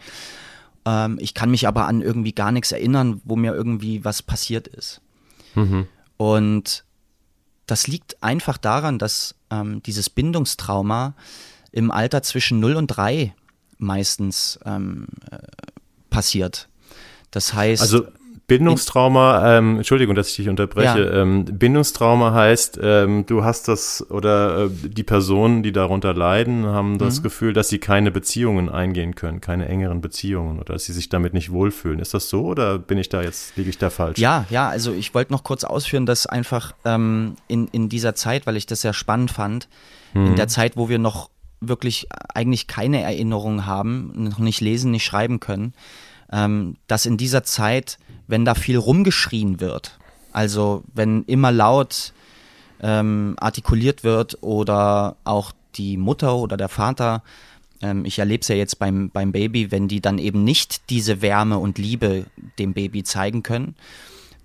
[0.84, 4.68] Ähm, ich kann mich aber an irgendwie gar nichts erinnern, wo mir irgendwie was passiert
[4.68, 5.00] ist.
[5.54, 5.86] Mhm.
[6.16, 6.84] Und
[7.66, 11.14] das liegt einfach daran, dass ähm, dieses Bindungstrauma
[11.72, 13.34] im Alter zwischen 0 und 3
[13.78, 15.38] meistens ähm, äh,
[16.10, 16.68] passiert.
[17.30, 17.82] Das heißt.
[17.82, 18.08] Also
[18.48, 21.04] Bindungstrauma, ähm, Entschuldigung, dass ich dich unterbreche.
[21.04, 21.22] Ja.
[21.22, 26.96] Ähm, Bindungstrauma heißt, ähm, du hast das oder äh, die Personen, die darunter leiden, haben
[26.96, 27.24] das mhm.
[27.24, 31.34] Gefühl, dass sie keine Beziehungen eingehen können, keine engeren Beziehungen oder dass sie sich damit
[31.34, 32.00] nicht wohlfühlen.
[32.00, 34.18] Ist das so oder bin ich da jetzt, liege ich da falsch?
[34.18, 38.46] Ja, ja, also ich wollte noch kurz ausführen, dass einfach ähm, in, in dieser Zeit,
[38.46, 39.68] weil ich das sehr spannend fand,
[40.14, 40.28] mhm.
[40.28, 41.28] in der Zeit, wo wir noch
[41.60, 45.74] wirklich eigentlich keine Erinnerungen haben, noch nicht lesen, nicht schreiben können,
[46.32, 49.98] ähm, dass in dieser Zeit, wenn da viel rumgeschrien wird,
[50.32, 52.12] also wenn immer laut
[52.80, 57.22] ähm, artikuliert wird oder auch die Mutter oder der Vater,
[57.82, 61.22] ähm, ich erlebe es ja jetzt beim, beim Baby, wenn die dann eben nicht diese
[61.22, 62.26] Wärme und Liebe
[62.58, 63.74] dem Baby zeigen können,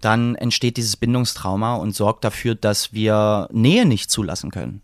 [0.01, 4.81] dann entsteht dieses Bindungstrauma und sorgt dafür, dass wir Nähe nicht zulassen können.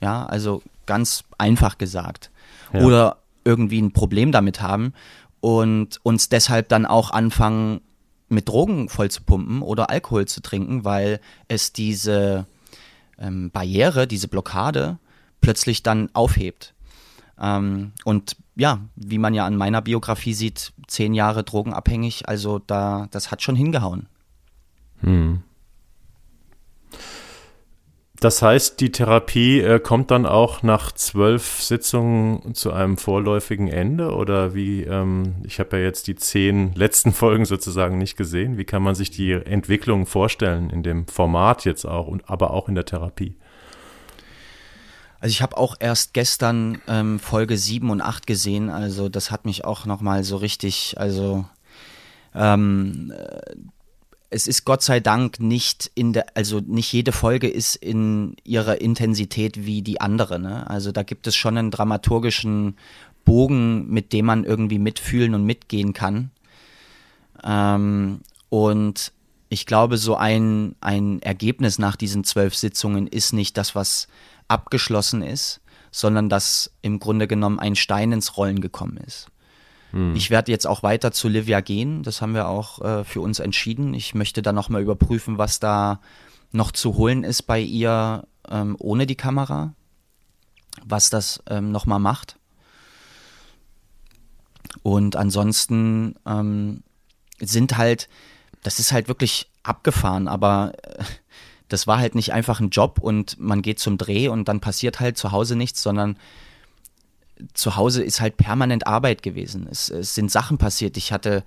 [0.00, 2.30] Ja, also ganz einfach gesagt.
[2.72, 2.80] Ja.
[2.80, 4.94] Oder irgendwie ein Problem damit haben
[5.40, 7.82] und uns deshalb dann auch anfangen,
[8.34, 12.46] mit Drogen voll zu pumpen oder Alkohol zu trinken, weil es diese
[13.18, 14.98] ähm, Barriere, diese Blockade
[15.40, 16.74] plötzlich dann aufhebt.
[17.38, 23.08] Ähm, und ja, wie man ja an meiner Biografie sieht, zehn Jahre drogenabhängig, also da,
[23.10, 24.06] das hat schon hingehauen.
[25.00, 25.42] Hm.
[28.24, 34.14] Das heißt, die Therapie äh, kommt dann auch nach zwölf Sitzungen zu einem vorläufigen Ende
[34.14, 38.56] oder wie, ähm, ich habe ja jetzt die zehn letzten Folgen sozusagen nicht gesehen.
[38.56, 42.66] Wie kann man sich die Entwicklung vorstellen in dem Format jetzt auch und aber auch
[42.70, 43.36] in der Therapie?
[45.20, 49.44] Also ich habe auch erst gestern ähm, Folge 7 und 8 gesehen, also das hat
[49.44, 51.44] mich auch nochmal so richtig, also
[52.34, 53.12] ähm,
[54.34, 58.80] es ist Gott sei Dank nicht in der, also nicht jede Folge ist in ihrer
[58.80, 60.40] Intensität wie die andere.
[60.40, 60.68] Ne?
[60.68, 62.76] Also da gibt es schon einen dramaturgischen
[63.24, 66.32] Bogen, mit dem man irgendwie mitfühlen und mitgehen kann.
[67.44, 69.12] Ähm, und
[69.50, 74.08] ich glaube, so ein, ein Ergebnis nach diesen zwölf Sitzungen ist nicht das, was
[74.48, 75.60] abgeschlossen ist,
[75.92, 79.28] sondern dass im Grunde genommen ein Stein ins Rollen gekommen ist.
[79.94, 80.16] Hm.
[80.16, 82.02] Ich werde jetzt auch weiter zu Livia gehen.
[82.02, 83.94] Das haben wir auch äh, für uns entschieden.
[83.94, 86.00] Ich möchte dann nochmal überprüfen, was da
[86.50, 89.74] noch zu holen ist bei ihr ähm, ohne die Kamera.
[90.84, 92.36] Was das ähm, nochmal macht.
[94.82, 96.82] Und ansonsten ähm,
[97.38, 98.08] sind halt,
[98.64, 101.04] das ist halt wirklich abgefahren, aber äh,
[101.68, 104.98] das war halt nicht einfach ein Job und man geht zum Dreh und dann passiert
[104.98, 106.18] halt zu Hause nichts, sondern
[107.52, 109.66] zu Hause ist halt permanent Arbeit gewesen.
[109.70, 110.96] Es, es sind Sachen passiert.
[110.96, 111.44] Ich hatte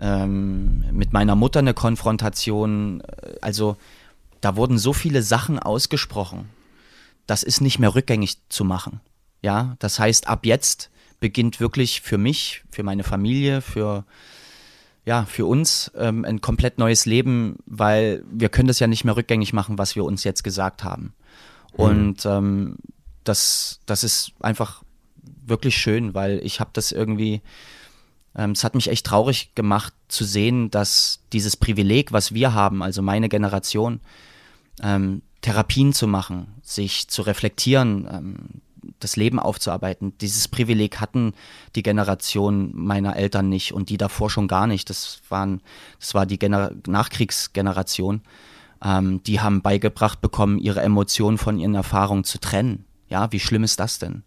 [0.00, 3.02] ähm, mit meiner Mutter eine Konfrontation.
[3.40, 3.76] Also
[4.40, 6.48] da wurden so viele Sachen ausgesprochen.
[7.26, 9.00] Das ist nicht mehr rückgängig zu machen.
[9.42, 14.04] Ja, das heißt, ab jetzt beginnt wirklich für mich, für meine Familie, für
[15.04, 19.16] ja, für uns ähm, ein komplett neues Leben, weil wir können das ja nicht mehr
[19.16, 21.14] rückgängig machen, was wir uns jetzt gesagt haben.
[21.72, 21.84] Mhm.
[21.84, 22.76] Und ähm,
[23.24, 24.82] das, das ist einfach
[25.48, 27.42] wirklich schön, weil ich habe das irgendwie,
[28.34, 32.82] ähm, es hat mich echt traurig gemacht zu sehen, dass dieses Privileg, was wir haben,
[32.82, 34.00] also meine Generation,
[34.82, 38.36] ähm, Therapien zu machen, sich zu reflektieren, ähm,
[39.00, 40.16] das Leben aufzuarbeiten.
[40.18, 41.34] Dieses Privileg hatten
[41.74, 44.90] die Generation meiner Eltern nicht und die davor schon gar nicht.
[44.90, 45.60] Das waren,
[46.00, 48.22] das war die Gener Nachkriegsgeneration.
[48.82, 52.84] Ähm, die haben beigebracht bekommen, ihre Emotionen von ihren Erfahrungen zu trennen.
[53.08, 54.22] Ja, wie schlimm ist das denn?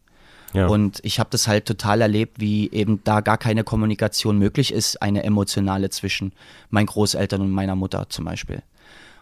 [0.54, 0.68] Ja.
[0.68, 5.02] Und ich habe das halt total erlebt, wie eben da gar keine Kommunikation möglich ist,
[5.02, 6.34] eine emotionale zwischen
[6.70, 8.62] meinen Großeltern und meiner Mutter zum Beispiel.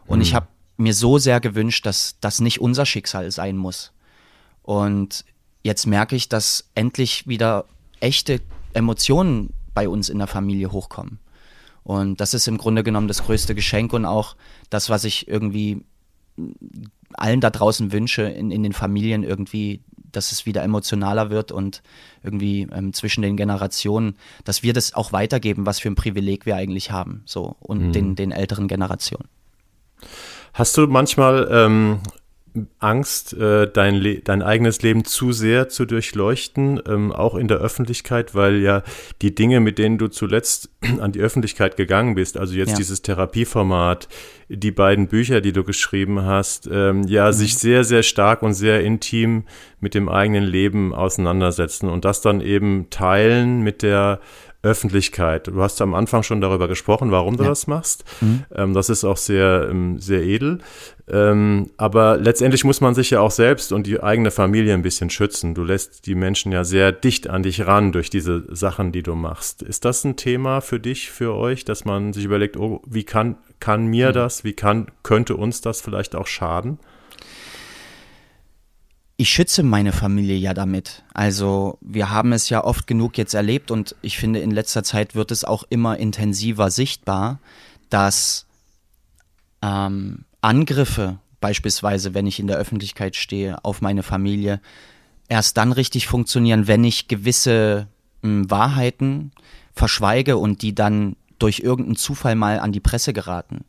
[0.08, 0.24] Und mhm.
[0.24, 3.92] ich habe mir so sehr gewünscht, dass das nicht unser Schicksal sein muss.
[4.64, 5.26] Und
[5.62, 7.66] jetzt merke ich, dass endlich wieder
[8.00, 8.42] echte
[8.74, 11.20] Emotionen bei uns in der Familie hochkommen.
[11.84, 14.36] Und das ist im Grunde genommen das größte Geschenk und auch
[14.70, 15.84] das, was ich irgendwie
[17.14, 21.82] allen da draußen wünsche, in, in den Familien irgendwie dass es wieder emotionaler wird und
[22.24, 26.56] irgendwie ähm, zwischen den Generationen, dass wir das auch weitergeben, was für ein Privileg wir
[26.56, 27.92] eigentlich haben, so und mhm.
[27.94, 29.28] den, den älteren Generationen.
[30.54, 32.00] Hast du manchmal ähm,
[32.80, 37.58] Angst, äh, dein, Le dein eigenes Leben zu sehr zu durchleuchten, ähm, auch in der
[37.58, 38.84] Öffentlichkeit, weil ja
[39.22, 40.70] die Dinge, mit denen du zuletzt
[41.00, 42.78] an die Öffentlichkeit gegangen bist, also jetzt ja.
[42.78, 44.08] dieses Therapieformat,
[44.50, 47.34] die beiden Bücher, die du geschrieben hast, ähm, ja, mhm.
[47.34, 49.44] sich sehr, sehr stark und sehr intim
[49.80, 54.20] mit dem eigenen Leben auseinandersetzen und das dann eben teilen mit der
[54.62, 55.48] Öffentlichkeit.
[55.48, 57.50] Du hast am Anfang schon darüber gesprochen, warum du ja.
[57.50, 58.04] das machst.
[58.20, 58.44] Mhm.
[58.54, 60.60] Ähm, das ist auch sehr, ähm, sehr edel.
[61.08, 65.10] Ähm, aber letztendlich muss man sich ja auch selbst und die eigene Familie ein bisschen
[65.10, 65.54] schützen.
[65.54, 69.16] Du lässt die Menschen ja sehr dicht an dich ran durch diese Sachen, die du
[69.16, 69.62] machst.
[69.62, 73.38] Ist das ein Thema für dich, für euch, dass man sich überlegt, oh, wie kann,
[73.62, 74.14] kann mir mhm.
[74.14, 76.80] das, wie kann, könnte uns das vielleicht auch schaden?
[79.20, 81.04] Ich schütze meine Familie ja damit.
[81.14, 85.14] Also wir haben es ja oft genug jetzt erlebt und ich finde, in letzter Zeit
[85.14, 87.40] wird es auch immer intensiver sichtbar,
[87.90, 88.46] dass
[89.62, 94.62] ähm, Angriffe, beispielsweise wenn ich in der Öffentlichkeit stehe, auf meine Familie,
[95.28, 97.88] erst dann richtig funktionieren, wenn ich gewisse
[98.22, 99.32] mh, hm, Wahrheiten
[99.74, 103.66] verschweige und die dann durch irgendeinen Zufall mal an die Presse geraten.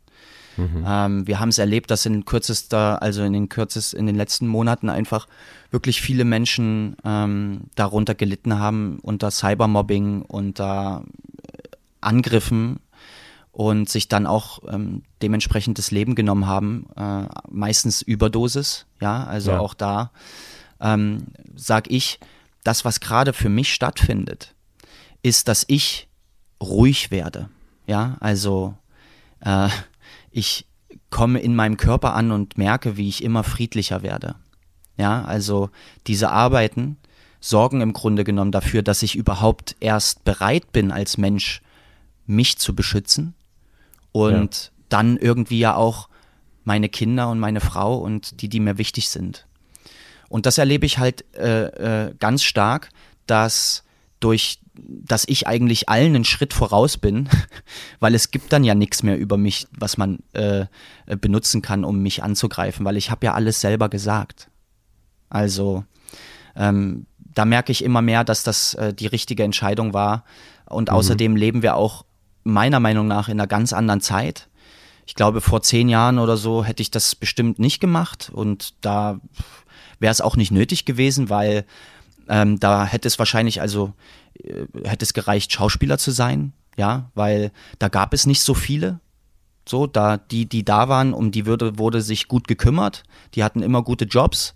[0.57, 0.83] Mhm.
[0.85, 4.47] Ähm, wir haben es erlebt, dass in kürzester, also in den kürzest, in den letzten
[4.47, 5.27] Monaten einfach
[5.69, 11.03] wirklich viele Menschen ähm, darunter gelitten haben unter Cybermobbing, unter
[11.43, 11.67] äh,
[12.01, 12.79] Angriffen
[13.51, 19.51] und sich dann auch ähm, dementsprechend das Leben genommen haben, äh, meistens Überdosis, ja, also
[19.51, 19.59] ja.
[19.59, 20.11] auch da
[20.81, 22.19] ähm, sag ich,
[22.63, 24.53] das, was gerade für mich stattfindet,
[25.21, 26.07] ist, dass ich
[26.61, 27.49] ruhig werde,
[27.87, 28.75] ja, also
[29.39, 29.69] äh,
[30.31, 30.65] ich
[31.09, 34.35] komme in meinem Körper an und merke, wie ich immer friedlicher werde.
[34.97, 35.69] Ja, also
[36.07, 36.97] diese Arbeiten
[37.39, 41.61] sorgen im Grunde genommen dafür, dass ich überhaupt erst bereit bin als Mensch,
[42.27, 43.33] mich zu beschützen
[44.11, 44.71] und ja.
[44.89, 46.07] dann irgendwie ja auch
[46.63, 49.47] meine Kinder und meine Frau und die, die mir wichtig sind.
[50.29, 51.65] Und das erlebe ich halt äh,
[52.07, 52.89] äh, ganz stark,
[53.25, 53.83] dass
[54.19, 57.29] durch dass ich eigentlich allen einen Schritt voraus bin,
[57.99, 60.65] weil es gibt dann ja nichts mehr über mich, was man äh,
[61.19, 64.49] benutzen kann, um mich anzugreifen, weil ich habe ja alles selber gesagt.
[65.29, 65.83] Also
[66.55, 70.23] ähm, da merke ich immer mehr, dass das äh, die richtige Entscheidung war.
[70.65, 70.95] Und mhm.
[70.95, 72.05] außerdem leben wir auch
[72.43, 74.47] meiner Meinung nach in einer ganz anderen Zeit.
[75.05, 79.19] Ich glaube, vor zehn Jahren oder so hätte ich das bestimmt nicht gemacht und da
[79.99, 81.65] wäre es auch nicht nötig gewesen, weil
[82.31, 83.93] ähm, da hätte es wahrscheinlich also
[84.41, 89.01] äh, hätte es gereicht, Schauspieler zu sein, ja, weil da gab es nicht so viele.
[89.67, 93.03] So, da die, die da waren, um die würde, wurde sich gut gekümmert.
[93.35, 94.55] Die hatten immer gute Jobs.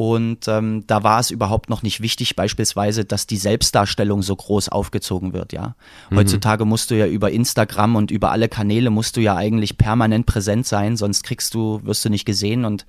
[0.00, 4.70] Und ähm, da war es überhaupt noch nicht wichtig, beispielsweise, dass die Selbstdarstellung so groß
[4.70, 5.74] aufgezogen wird, ja.
[6.08, 6.16] Mhm.
[6.16, 10.24] Heutzutage musst du ja über Instagram und über alle Kanäle musst du ja eigentlich permanent
[10.24, 12.64] präsent sein, sonst kriegst du, wirst du nicht gesehen.
[12.64, 12.86] Und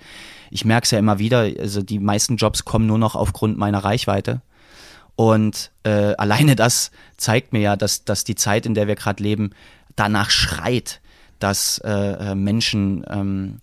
[0.51, 3.79] ich merke es ja immer wieder, also die meisten Jobs kommen nur noch aufgrund meiner
[3.79, 4.41] Reichweite.
[5.17, 9.21] Und äh, alleine das zeigt mir ja, dass, dass die Zeit, in der wir gerade
[9.21, 9.49] leben,
[9.97, 11.01] danach schreit,
[11.39, 13.59] dass äh, äh, Menschen ähm,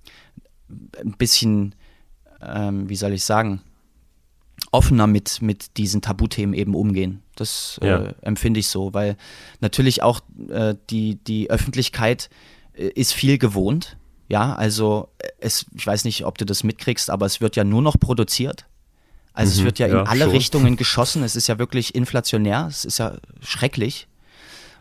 [1.02, 1.74] ein bisschen,
[2.42, 3.62] ähm, wie soll ich sagen,
[4.70, 7.22] offener mit, mit diesen Tabuthemen eben umgehen.
[7.36, 8.14] Das äh, ja.
[8.22, 9.16] empfinde ich so, weil
[9.60, 12.28] natürlich auch äh, die, die Öffentlichkeit
[12.74, 13.96] äh, ist viel gewohnt.
[14.28, 17.80] Ja, also es, ich weiß nicht, ob du das mitkriegst, aber es wird ja nur
[17.80, 18.66] noch produziert.
[19.32, 20.30] Also mhm, es wird ja, ja in alle schon.
[20.32, 21.22] Richtungen geschossen.
[21.22, 22.66] Es ist ja wirklich inflationär.
[22.68, 24.08] Es ist ja schrecklich,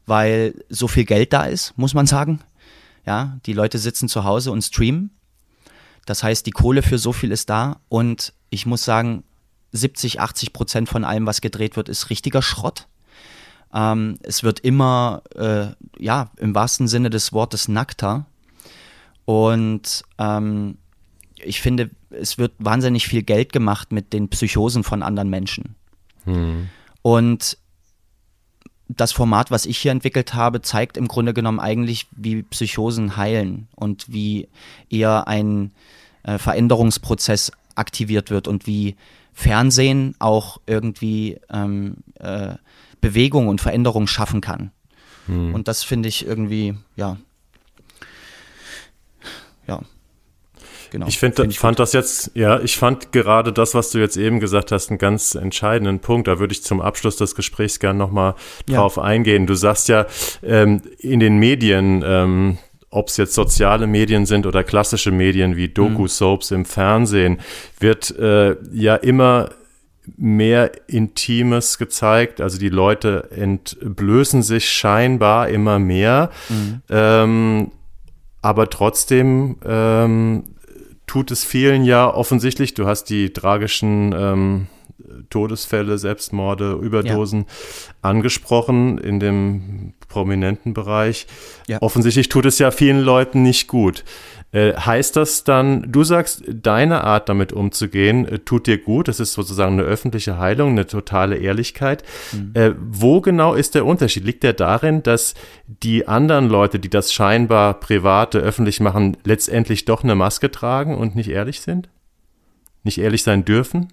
[0.05, 2.41] weil so viel Geld da ist, muss man sagen.
[3.05, 5.11] Ja, die Leute sitzen zu Hause und streamen.
[6.07, 7.81] Das heißt, die Kohle für so viel ist da.
[7.89, 9.23] Und ich muss sagen,
[9.73, 12.87] 70, 80 Prozent von allem, was gedreht wird, ist richtiger Schrott.
[13.73, 15.67] Ähm, es wird immer, äh,
[15.99, 18.25] ja, im wahrsten Sinne des Wortes nackter.
[19.25, 20.77] Und ähm,
[21.35, 25.75] ich finde, es wird wahnsinnig viel Geld gemacht mit den Psychosen von anderen Menschen.
[26.23, 26.69] Hm.
[27.01, 27.57] Und
[28.87, 33.67] das Format, was ich hier entwickelt habe, zeigt im Grunde genommen eigentlich, wie Psychosen heilen
[33.75, 34.47] und wie
[34.89, 35.73] eher ein
[36.27, 38.95] äh, Veränderungsprozess aktiviert wird und wie
[39.33, 42.55] Fernsehen auch irgendwie ähm, äh,
[43.01, 44.71] Bewegung und Veränderung schaffen kann.
[45.27, 45.53] Hm.
[45.53, 47.17] Und das finde ich irgendwie, ja,
[49.67, 49.81] ja,
[50.89, 51.07] genau.
[51.07, 51.83] Ich, find, find ich fand gut.
[51.83, 55.35] das jetzt, ja, ich fand gerade das, was du jetzt eben gesagt hast, einen ganz
[55.35, 56.27] entscheidenden Punkt.
[56.27, 58.35] Da würde ich zum Abschluss des Gesprächs gerne nochmal
[58.65, 59.03] drauf ja.
[59.03, 59.45] eingehen.
[59.45, 60.07] Du sagst ja,
[60.41, 62.57] ähm, in den Medien, ähm,
[62.89, 67.39] ob es jetzt soziale Medien sind oder klassische Medien wie Doku-Soaps im Fernsehen,
[67.79, 69.49] wird äh, ja immer
[70.15, 72.39] mehr Intimes gezeigt.
[72.39, 76.31] Also die Leute entblößen sich scheinbar immer mehr.
[76.47, 76.81] Mhm.
[76.89, 77.71] Ähm,
[78.41, 80.43] aber trotzdem ähm,
[81.07, 82.73] tut es vielen ja offensichtlich.
[82.73, 84.67] Du hast die tragischen ähm,
[85.29, 87.45] Todesfälle, Selbstmorde, Überdosen ja.
[88.01, 88.97] angesprochen.
[88.97, 91.27] In dem prominenten Bereich.
[91.67, 91.81] Ja.
[91.81, 94.03] Offensichtlich tut es ja vielen Leuten nicht gut.
[94.53, 99.19] Äh, heißt das dann, du sagst, deine Art damit umzugehen, äh, tut dir gut, das
[99.19, 102.03] ist sozusagen eine öffentliche Heilung, eine totale Ehrlichkeit.
[102.31, 102.51] Mhm.
[102.53, 104.23] Äh, wo genau ist der Unterschied?
[104.23, 105.33] Liegt der darin, dass
[105.67, 111.15] die anderen Leute, die das scheinbar private, öffentlich machen, letztendlich doch eine Maske tragen und
[111.15, 111.89] nicht ehrlich sind?
[112.83, 113.89] Nicht ehrlich sein dürfen?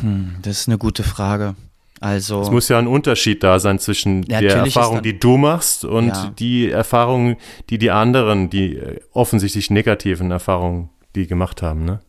[0.00, 1.54] Hm, das ist eine gute Frage.
[2.00, 5.36] Also es muss ja ein Unterschied da sein zwischen ja, der Erfahrung, dann, die du
[5.36, 6.32] machst und ja.
[6.38, 7.36] die Erfahrungen,
[7.68, 12.00] die die anderen, die äh, offensichtlich negativen Erfahrungen, die gemacht haben, ne?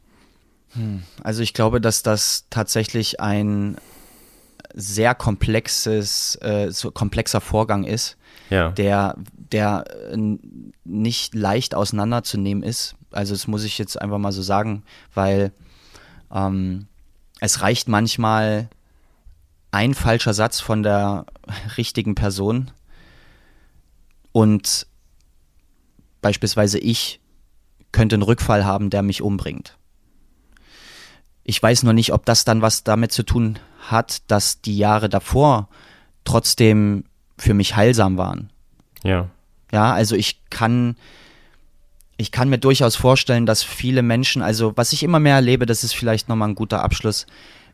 [0.75, 1.03] Hm.
[1.21, 3.75] Also ich glaube, dass das tatsächlich ein
[4.73, 8.15] sehr komplexes, äh, so komplexer Vorgang ist,
[8.49, 8.69] ja.
[8.71, 10.17] der, der äh,
[10.85, 12.95] nicht leicht auseinanderzunehmen ist.
[13.11, 14.83] Also das muss ich jetzt einfach mal so sagen,
[15.13, 15.51] weil
[16.33, 16.87] ähm,
[17.41, 18.69] es reicht manchmal
[19.71, 21.25] ein falscher Satz von der
[21.77, 22.71] richtigen Person
[24.31, 24.87] und
[26.21, 27.19] beispielsweise ich
[27.91, 29.77] könnte einen Rückfall haben, der mich umbringt.
[31.43, 35.09] Ich weiß nur nicht, ob das dann was damit zu tun hat, dass die Jahre
[35.09, 35.67] davor
[36.23, 37.05] trotzdem
[37.37, 38.51] für mich heilsam waren.
[39.03, 39.29] Ja.
[39.71, 40.95] Ja, also ich kann,
[42.21, 45.83] ich kann mir durchaus vorstellen, dass viele Menschen, also was ich immer mehr erlebe, das
[45.83, 47.25] ist vielleicht nochmal ein guter Abschluss,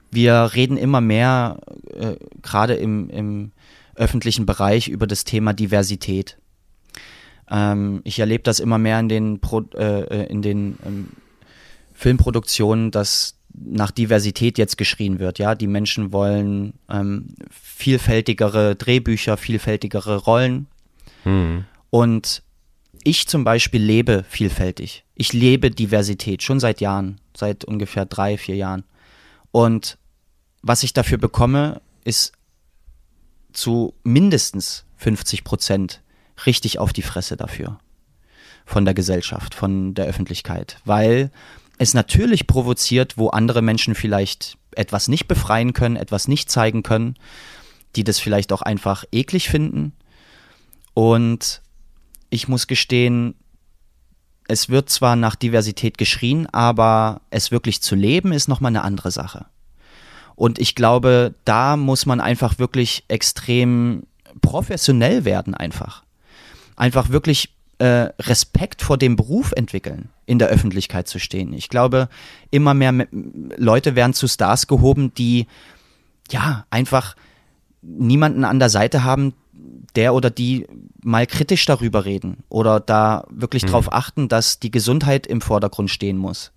[0.09, 1.59] wir reden immer mehr,
[1.93, 3.51] äh, gerade im, im
[3.95, 6.37] öffentlichen Bereich, über das Thema Diversität.
[7.51, 11.07] Ähm, ich erlebe das immer mehr in den, Pro, äh, äh, in den ähm,
[11.93, 15.39] Filmproduktionen, dass nach Diversität jetzt geschrien wird.
[15.39, 20.67] Ja, die Menschen wollen ähm, vielfältigere Drehbücher, vielfältigere Rollen.
[21.23, 21.65] Hm.
[21.89, 22.43] Und
[23.07, 25.05] ich zum Beispiel lebe vielfältig.
[25.15, 28.83] Ich lebe Diversität schon seit Jahren, seit ungefähr drei, vier Jahren.
[29.51, 29.97] Und
[30.61, 32.33] was ich dafür bekomme, ist
[33.53, 36.01] zu mindestens 50 Prozent
[36.45, 37.79] richtig auf die Fresse dafür.
[38.65, 40.81] Von der Gesellschaft, von der Öffentlichkeit.
[40.83, 41.31] Weil
[41.77, 47.15] es natürlich provoziert, wo andere Menschen vielleicht etwas nicht befreien können, etwas nicht zeigen können,
[47.95, 49.93] die das vielleicht auch einfach eklig finden.
[50.93, 51.61] Und
[52.29, 53.35] ich muss gestehen,
[54.47, 59.11] es wird zwar nach Diversität geschrien, aber es wirklich zu leben ist nochmal eine andere
[59.11, 59.45] Sache.
[60.35, 64.03] Und ich glaube, da muss man einfach wirklich extrem
[64.41, 66.03] professionell werden einfach.
[66.75, 67.49] Einfach wirklich
[67.79, 71.53] äh, Respekt vor dem Beruf entwickeln, in der Öffentlichkeit zu stehen.
[71.53, 72.07] Ich glaube,
[72.51, 73.07] immer mehr
[73.57, 75.47] Leute werden zu Stars gehoben, die
[76.29, 77.15] ja einfach
[77.81, 79.33] niemanden an der Seite haben,
[79.97, 80.67] der oder die
[81.03, 83.67] mal kritisch darüber reden oder da wirklich mhm.
[83.67, 86.51] darauf achten, dass die Gesundheit im Vordergrund stehen muss.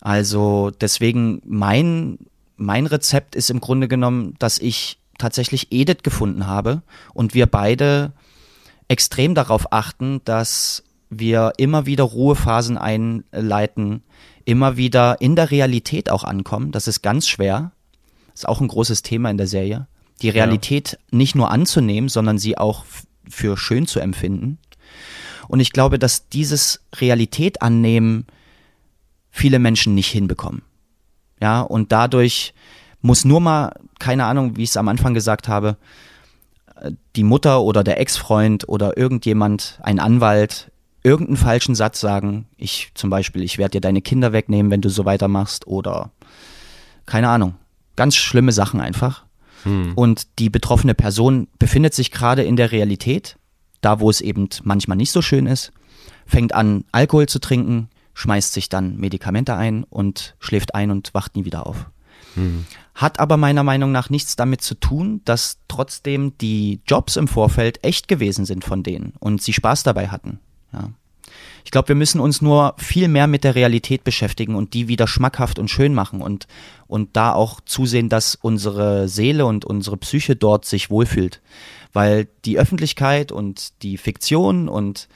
[0.00, 2.18] Also deswegen mein,
[2.56, 6.82] mein Rezept ist im Grunde genommen, dass ich tatsächlich Edith gefunden habe
[7.14, 8.12] und wir beide
[8.88, 14.02] extrem darauf achten, dass wir immer wieder Ruhephasen einleiten,
[14.44, 16.72] immer wieder in der Realität auch ankommen.
[16.72, 17.70] Das ist ganz schwer.
[18.32, 19.86] Das ist auch ein großes Thema in der Serie
[20.22, 20.98] die Realität ja.
[21.10, 22.84] nicht nur anzunehmen, sondern sie auch
[23.28, 24.58] für schön zu empfinden.
[25.48, 28.26] Und ich glaube, dass dieses Realität annehmen
[29.30, 30.62] viele Menschen nicht hinbekommen.
[31.40, 32.54] Ja, und dadurch
[33.02, 35.76] muss nur mal, keine Ahnung, wie ich es am Anfang gesagt habe,
[37.16, 40.70] die Mutter oder der Ex-Freund oder irgendjemand, ein Anwalt,
[41.02, 42.46] irgendeinen falschen Satz sagen.
[42.56, 46.10] Ich zum Beispiel, ich werde dir deine Kinder wegnehmen, wenn du so weitermachst oder
[47.06, 47.54] keine Ahnung.
[47.96, 49.24] Ganz schlimme Sachen einfach.
[49.64, 49.92] Hm.
[49.94, 53.36] Und die betroffene Person befindet sich gerade in der Realität,
[53.80, 55.72] da wo es eben manchmal nicht so schön ist,
[56.26, 61.36] fängt an, Alkohol zu trinken, schmeißt sich dann Medikamente ein und schläft ein und wacht
[61.36, 61.90] nie wieder auf.
[62.34, 62.66] Hm.
[62.94, 67.82] Hat aber meiner Meinung nach nichts damit zu tun, dass trotzdem die Jobs im Vorfeld
[67.84, 70.38] echt gewesen sind von denen und sie Spaß dabei hatten.
[70.72, 70.90] Ja.
[71.64, 75.06] Ich glaube, wir müssen uns nur viel mehr mit der Realität beschäftigen und die wieder
[75.06, 76.46] schmackhaft und schön machen und,
[76.86, 81.40] und da auch zusehen, dass unsere Seele und unsere Psyche dort sich wohlfühlt.
[81.92, 85.08] Weil die Öffentlichkeit und die Fiktion und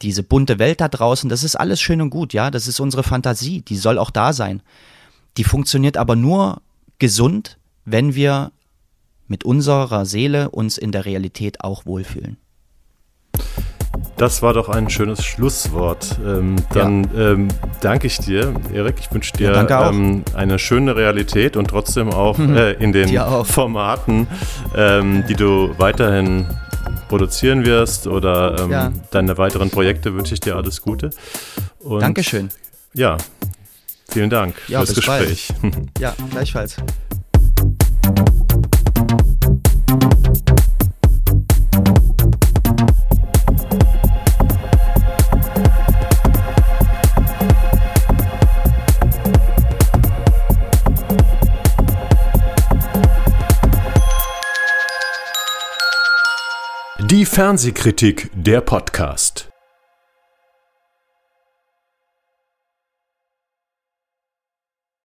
[0.00, 3.02] diese bunte Welt da draußen, das ist alles schön und gut, ja, das ist unsere
[3.02, 4.62] Fantasie, die soll auch da sein.
[5.36, 6.62] Die funktioniert aber nur
[6.98, 8.52] gesund, wenn wir
[9.26, 12.38] mit unserer Seele uns in der Realität auch wohlfühlen.
[14.16, 16.18] Das war doch ein schönes Schlusswort.
[16.24, 17.32] Ähm, dann ja.
[17.32, 17.48] ähm,
[17.80, 18.96] danke ich dir, Erik.
[19.00, 22.56] Ich wünsche dir ja, ähm, eine schöne Realität und trotzdem auch mhm.
[22.56, 23.08] äh, in den
[23.44, 24.28] Formaten,
[24.76, 26.46] ähm, die du weiterhin
[27.08, 28.92] produzieren wirst oder ähm, ja.
[29.10, 31.10] deine weiteren Projekte wünsche ich dir alles Gute.
[31.80, 32.50] Und Dankeschön.
[32.92, 33.16] Ja,
[34.08, 35.48] vielen Dank ja, fürs Gespräch.
[35.60, 35.74] Bald.
[35.98, 36.76] Ja, gleichfalls.
[57.14, 59.53] Die Fernsehkritik der Podcast.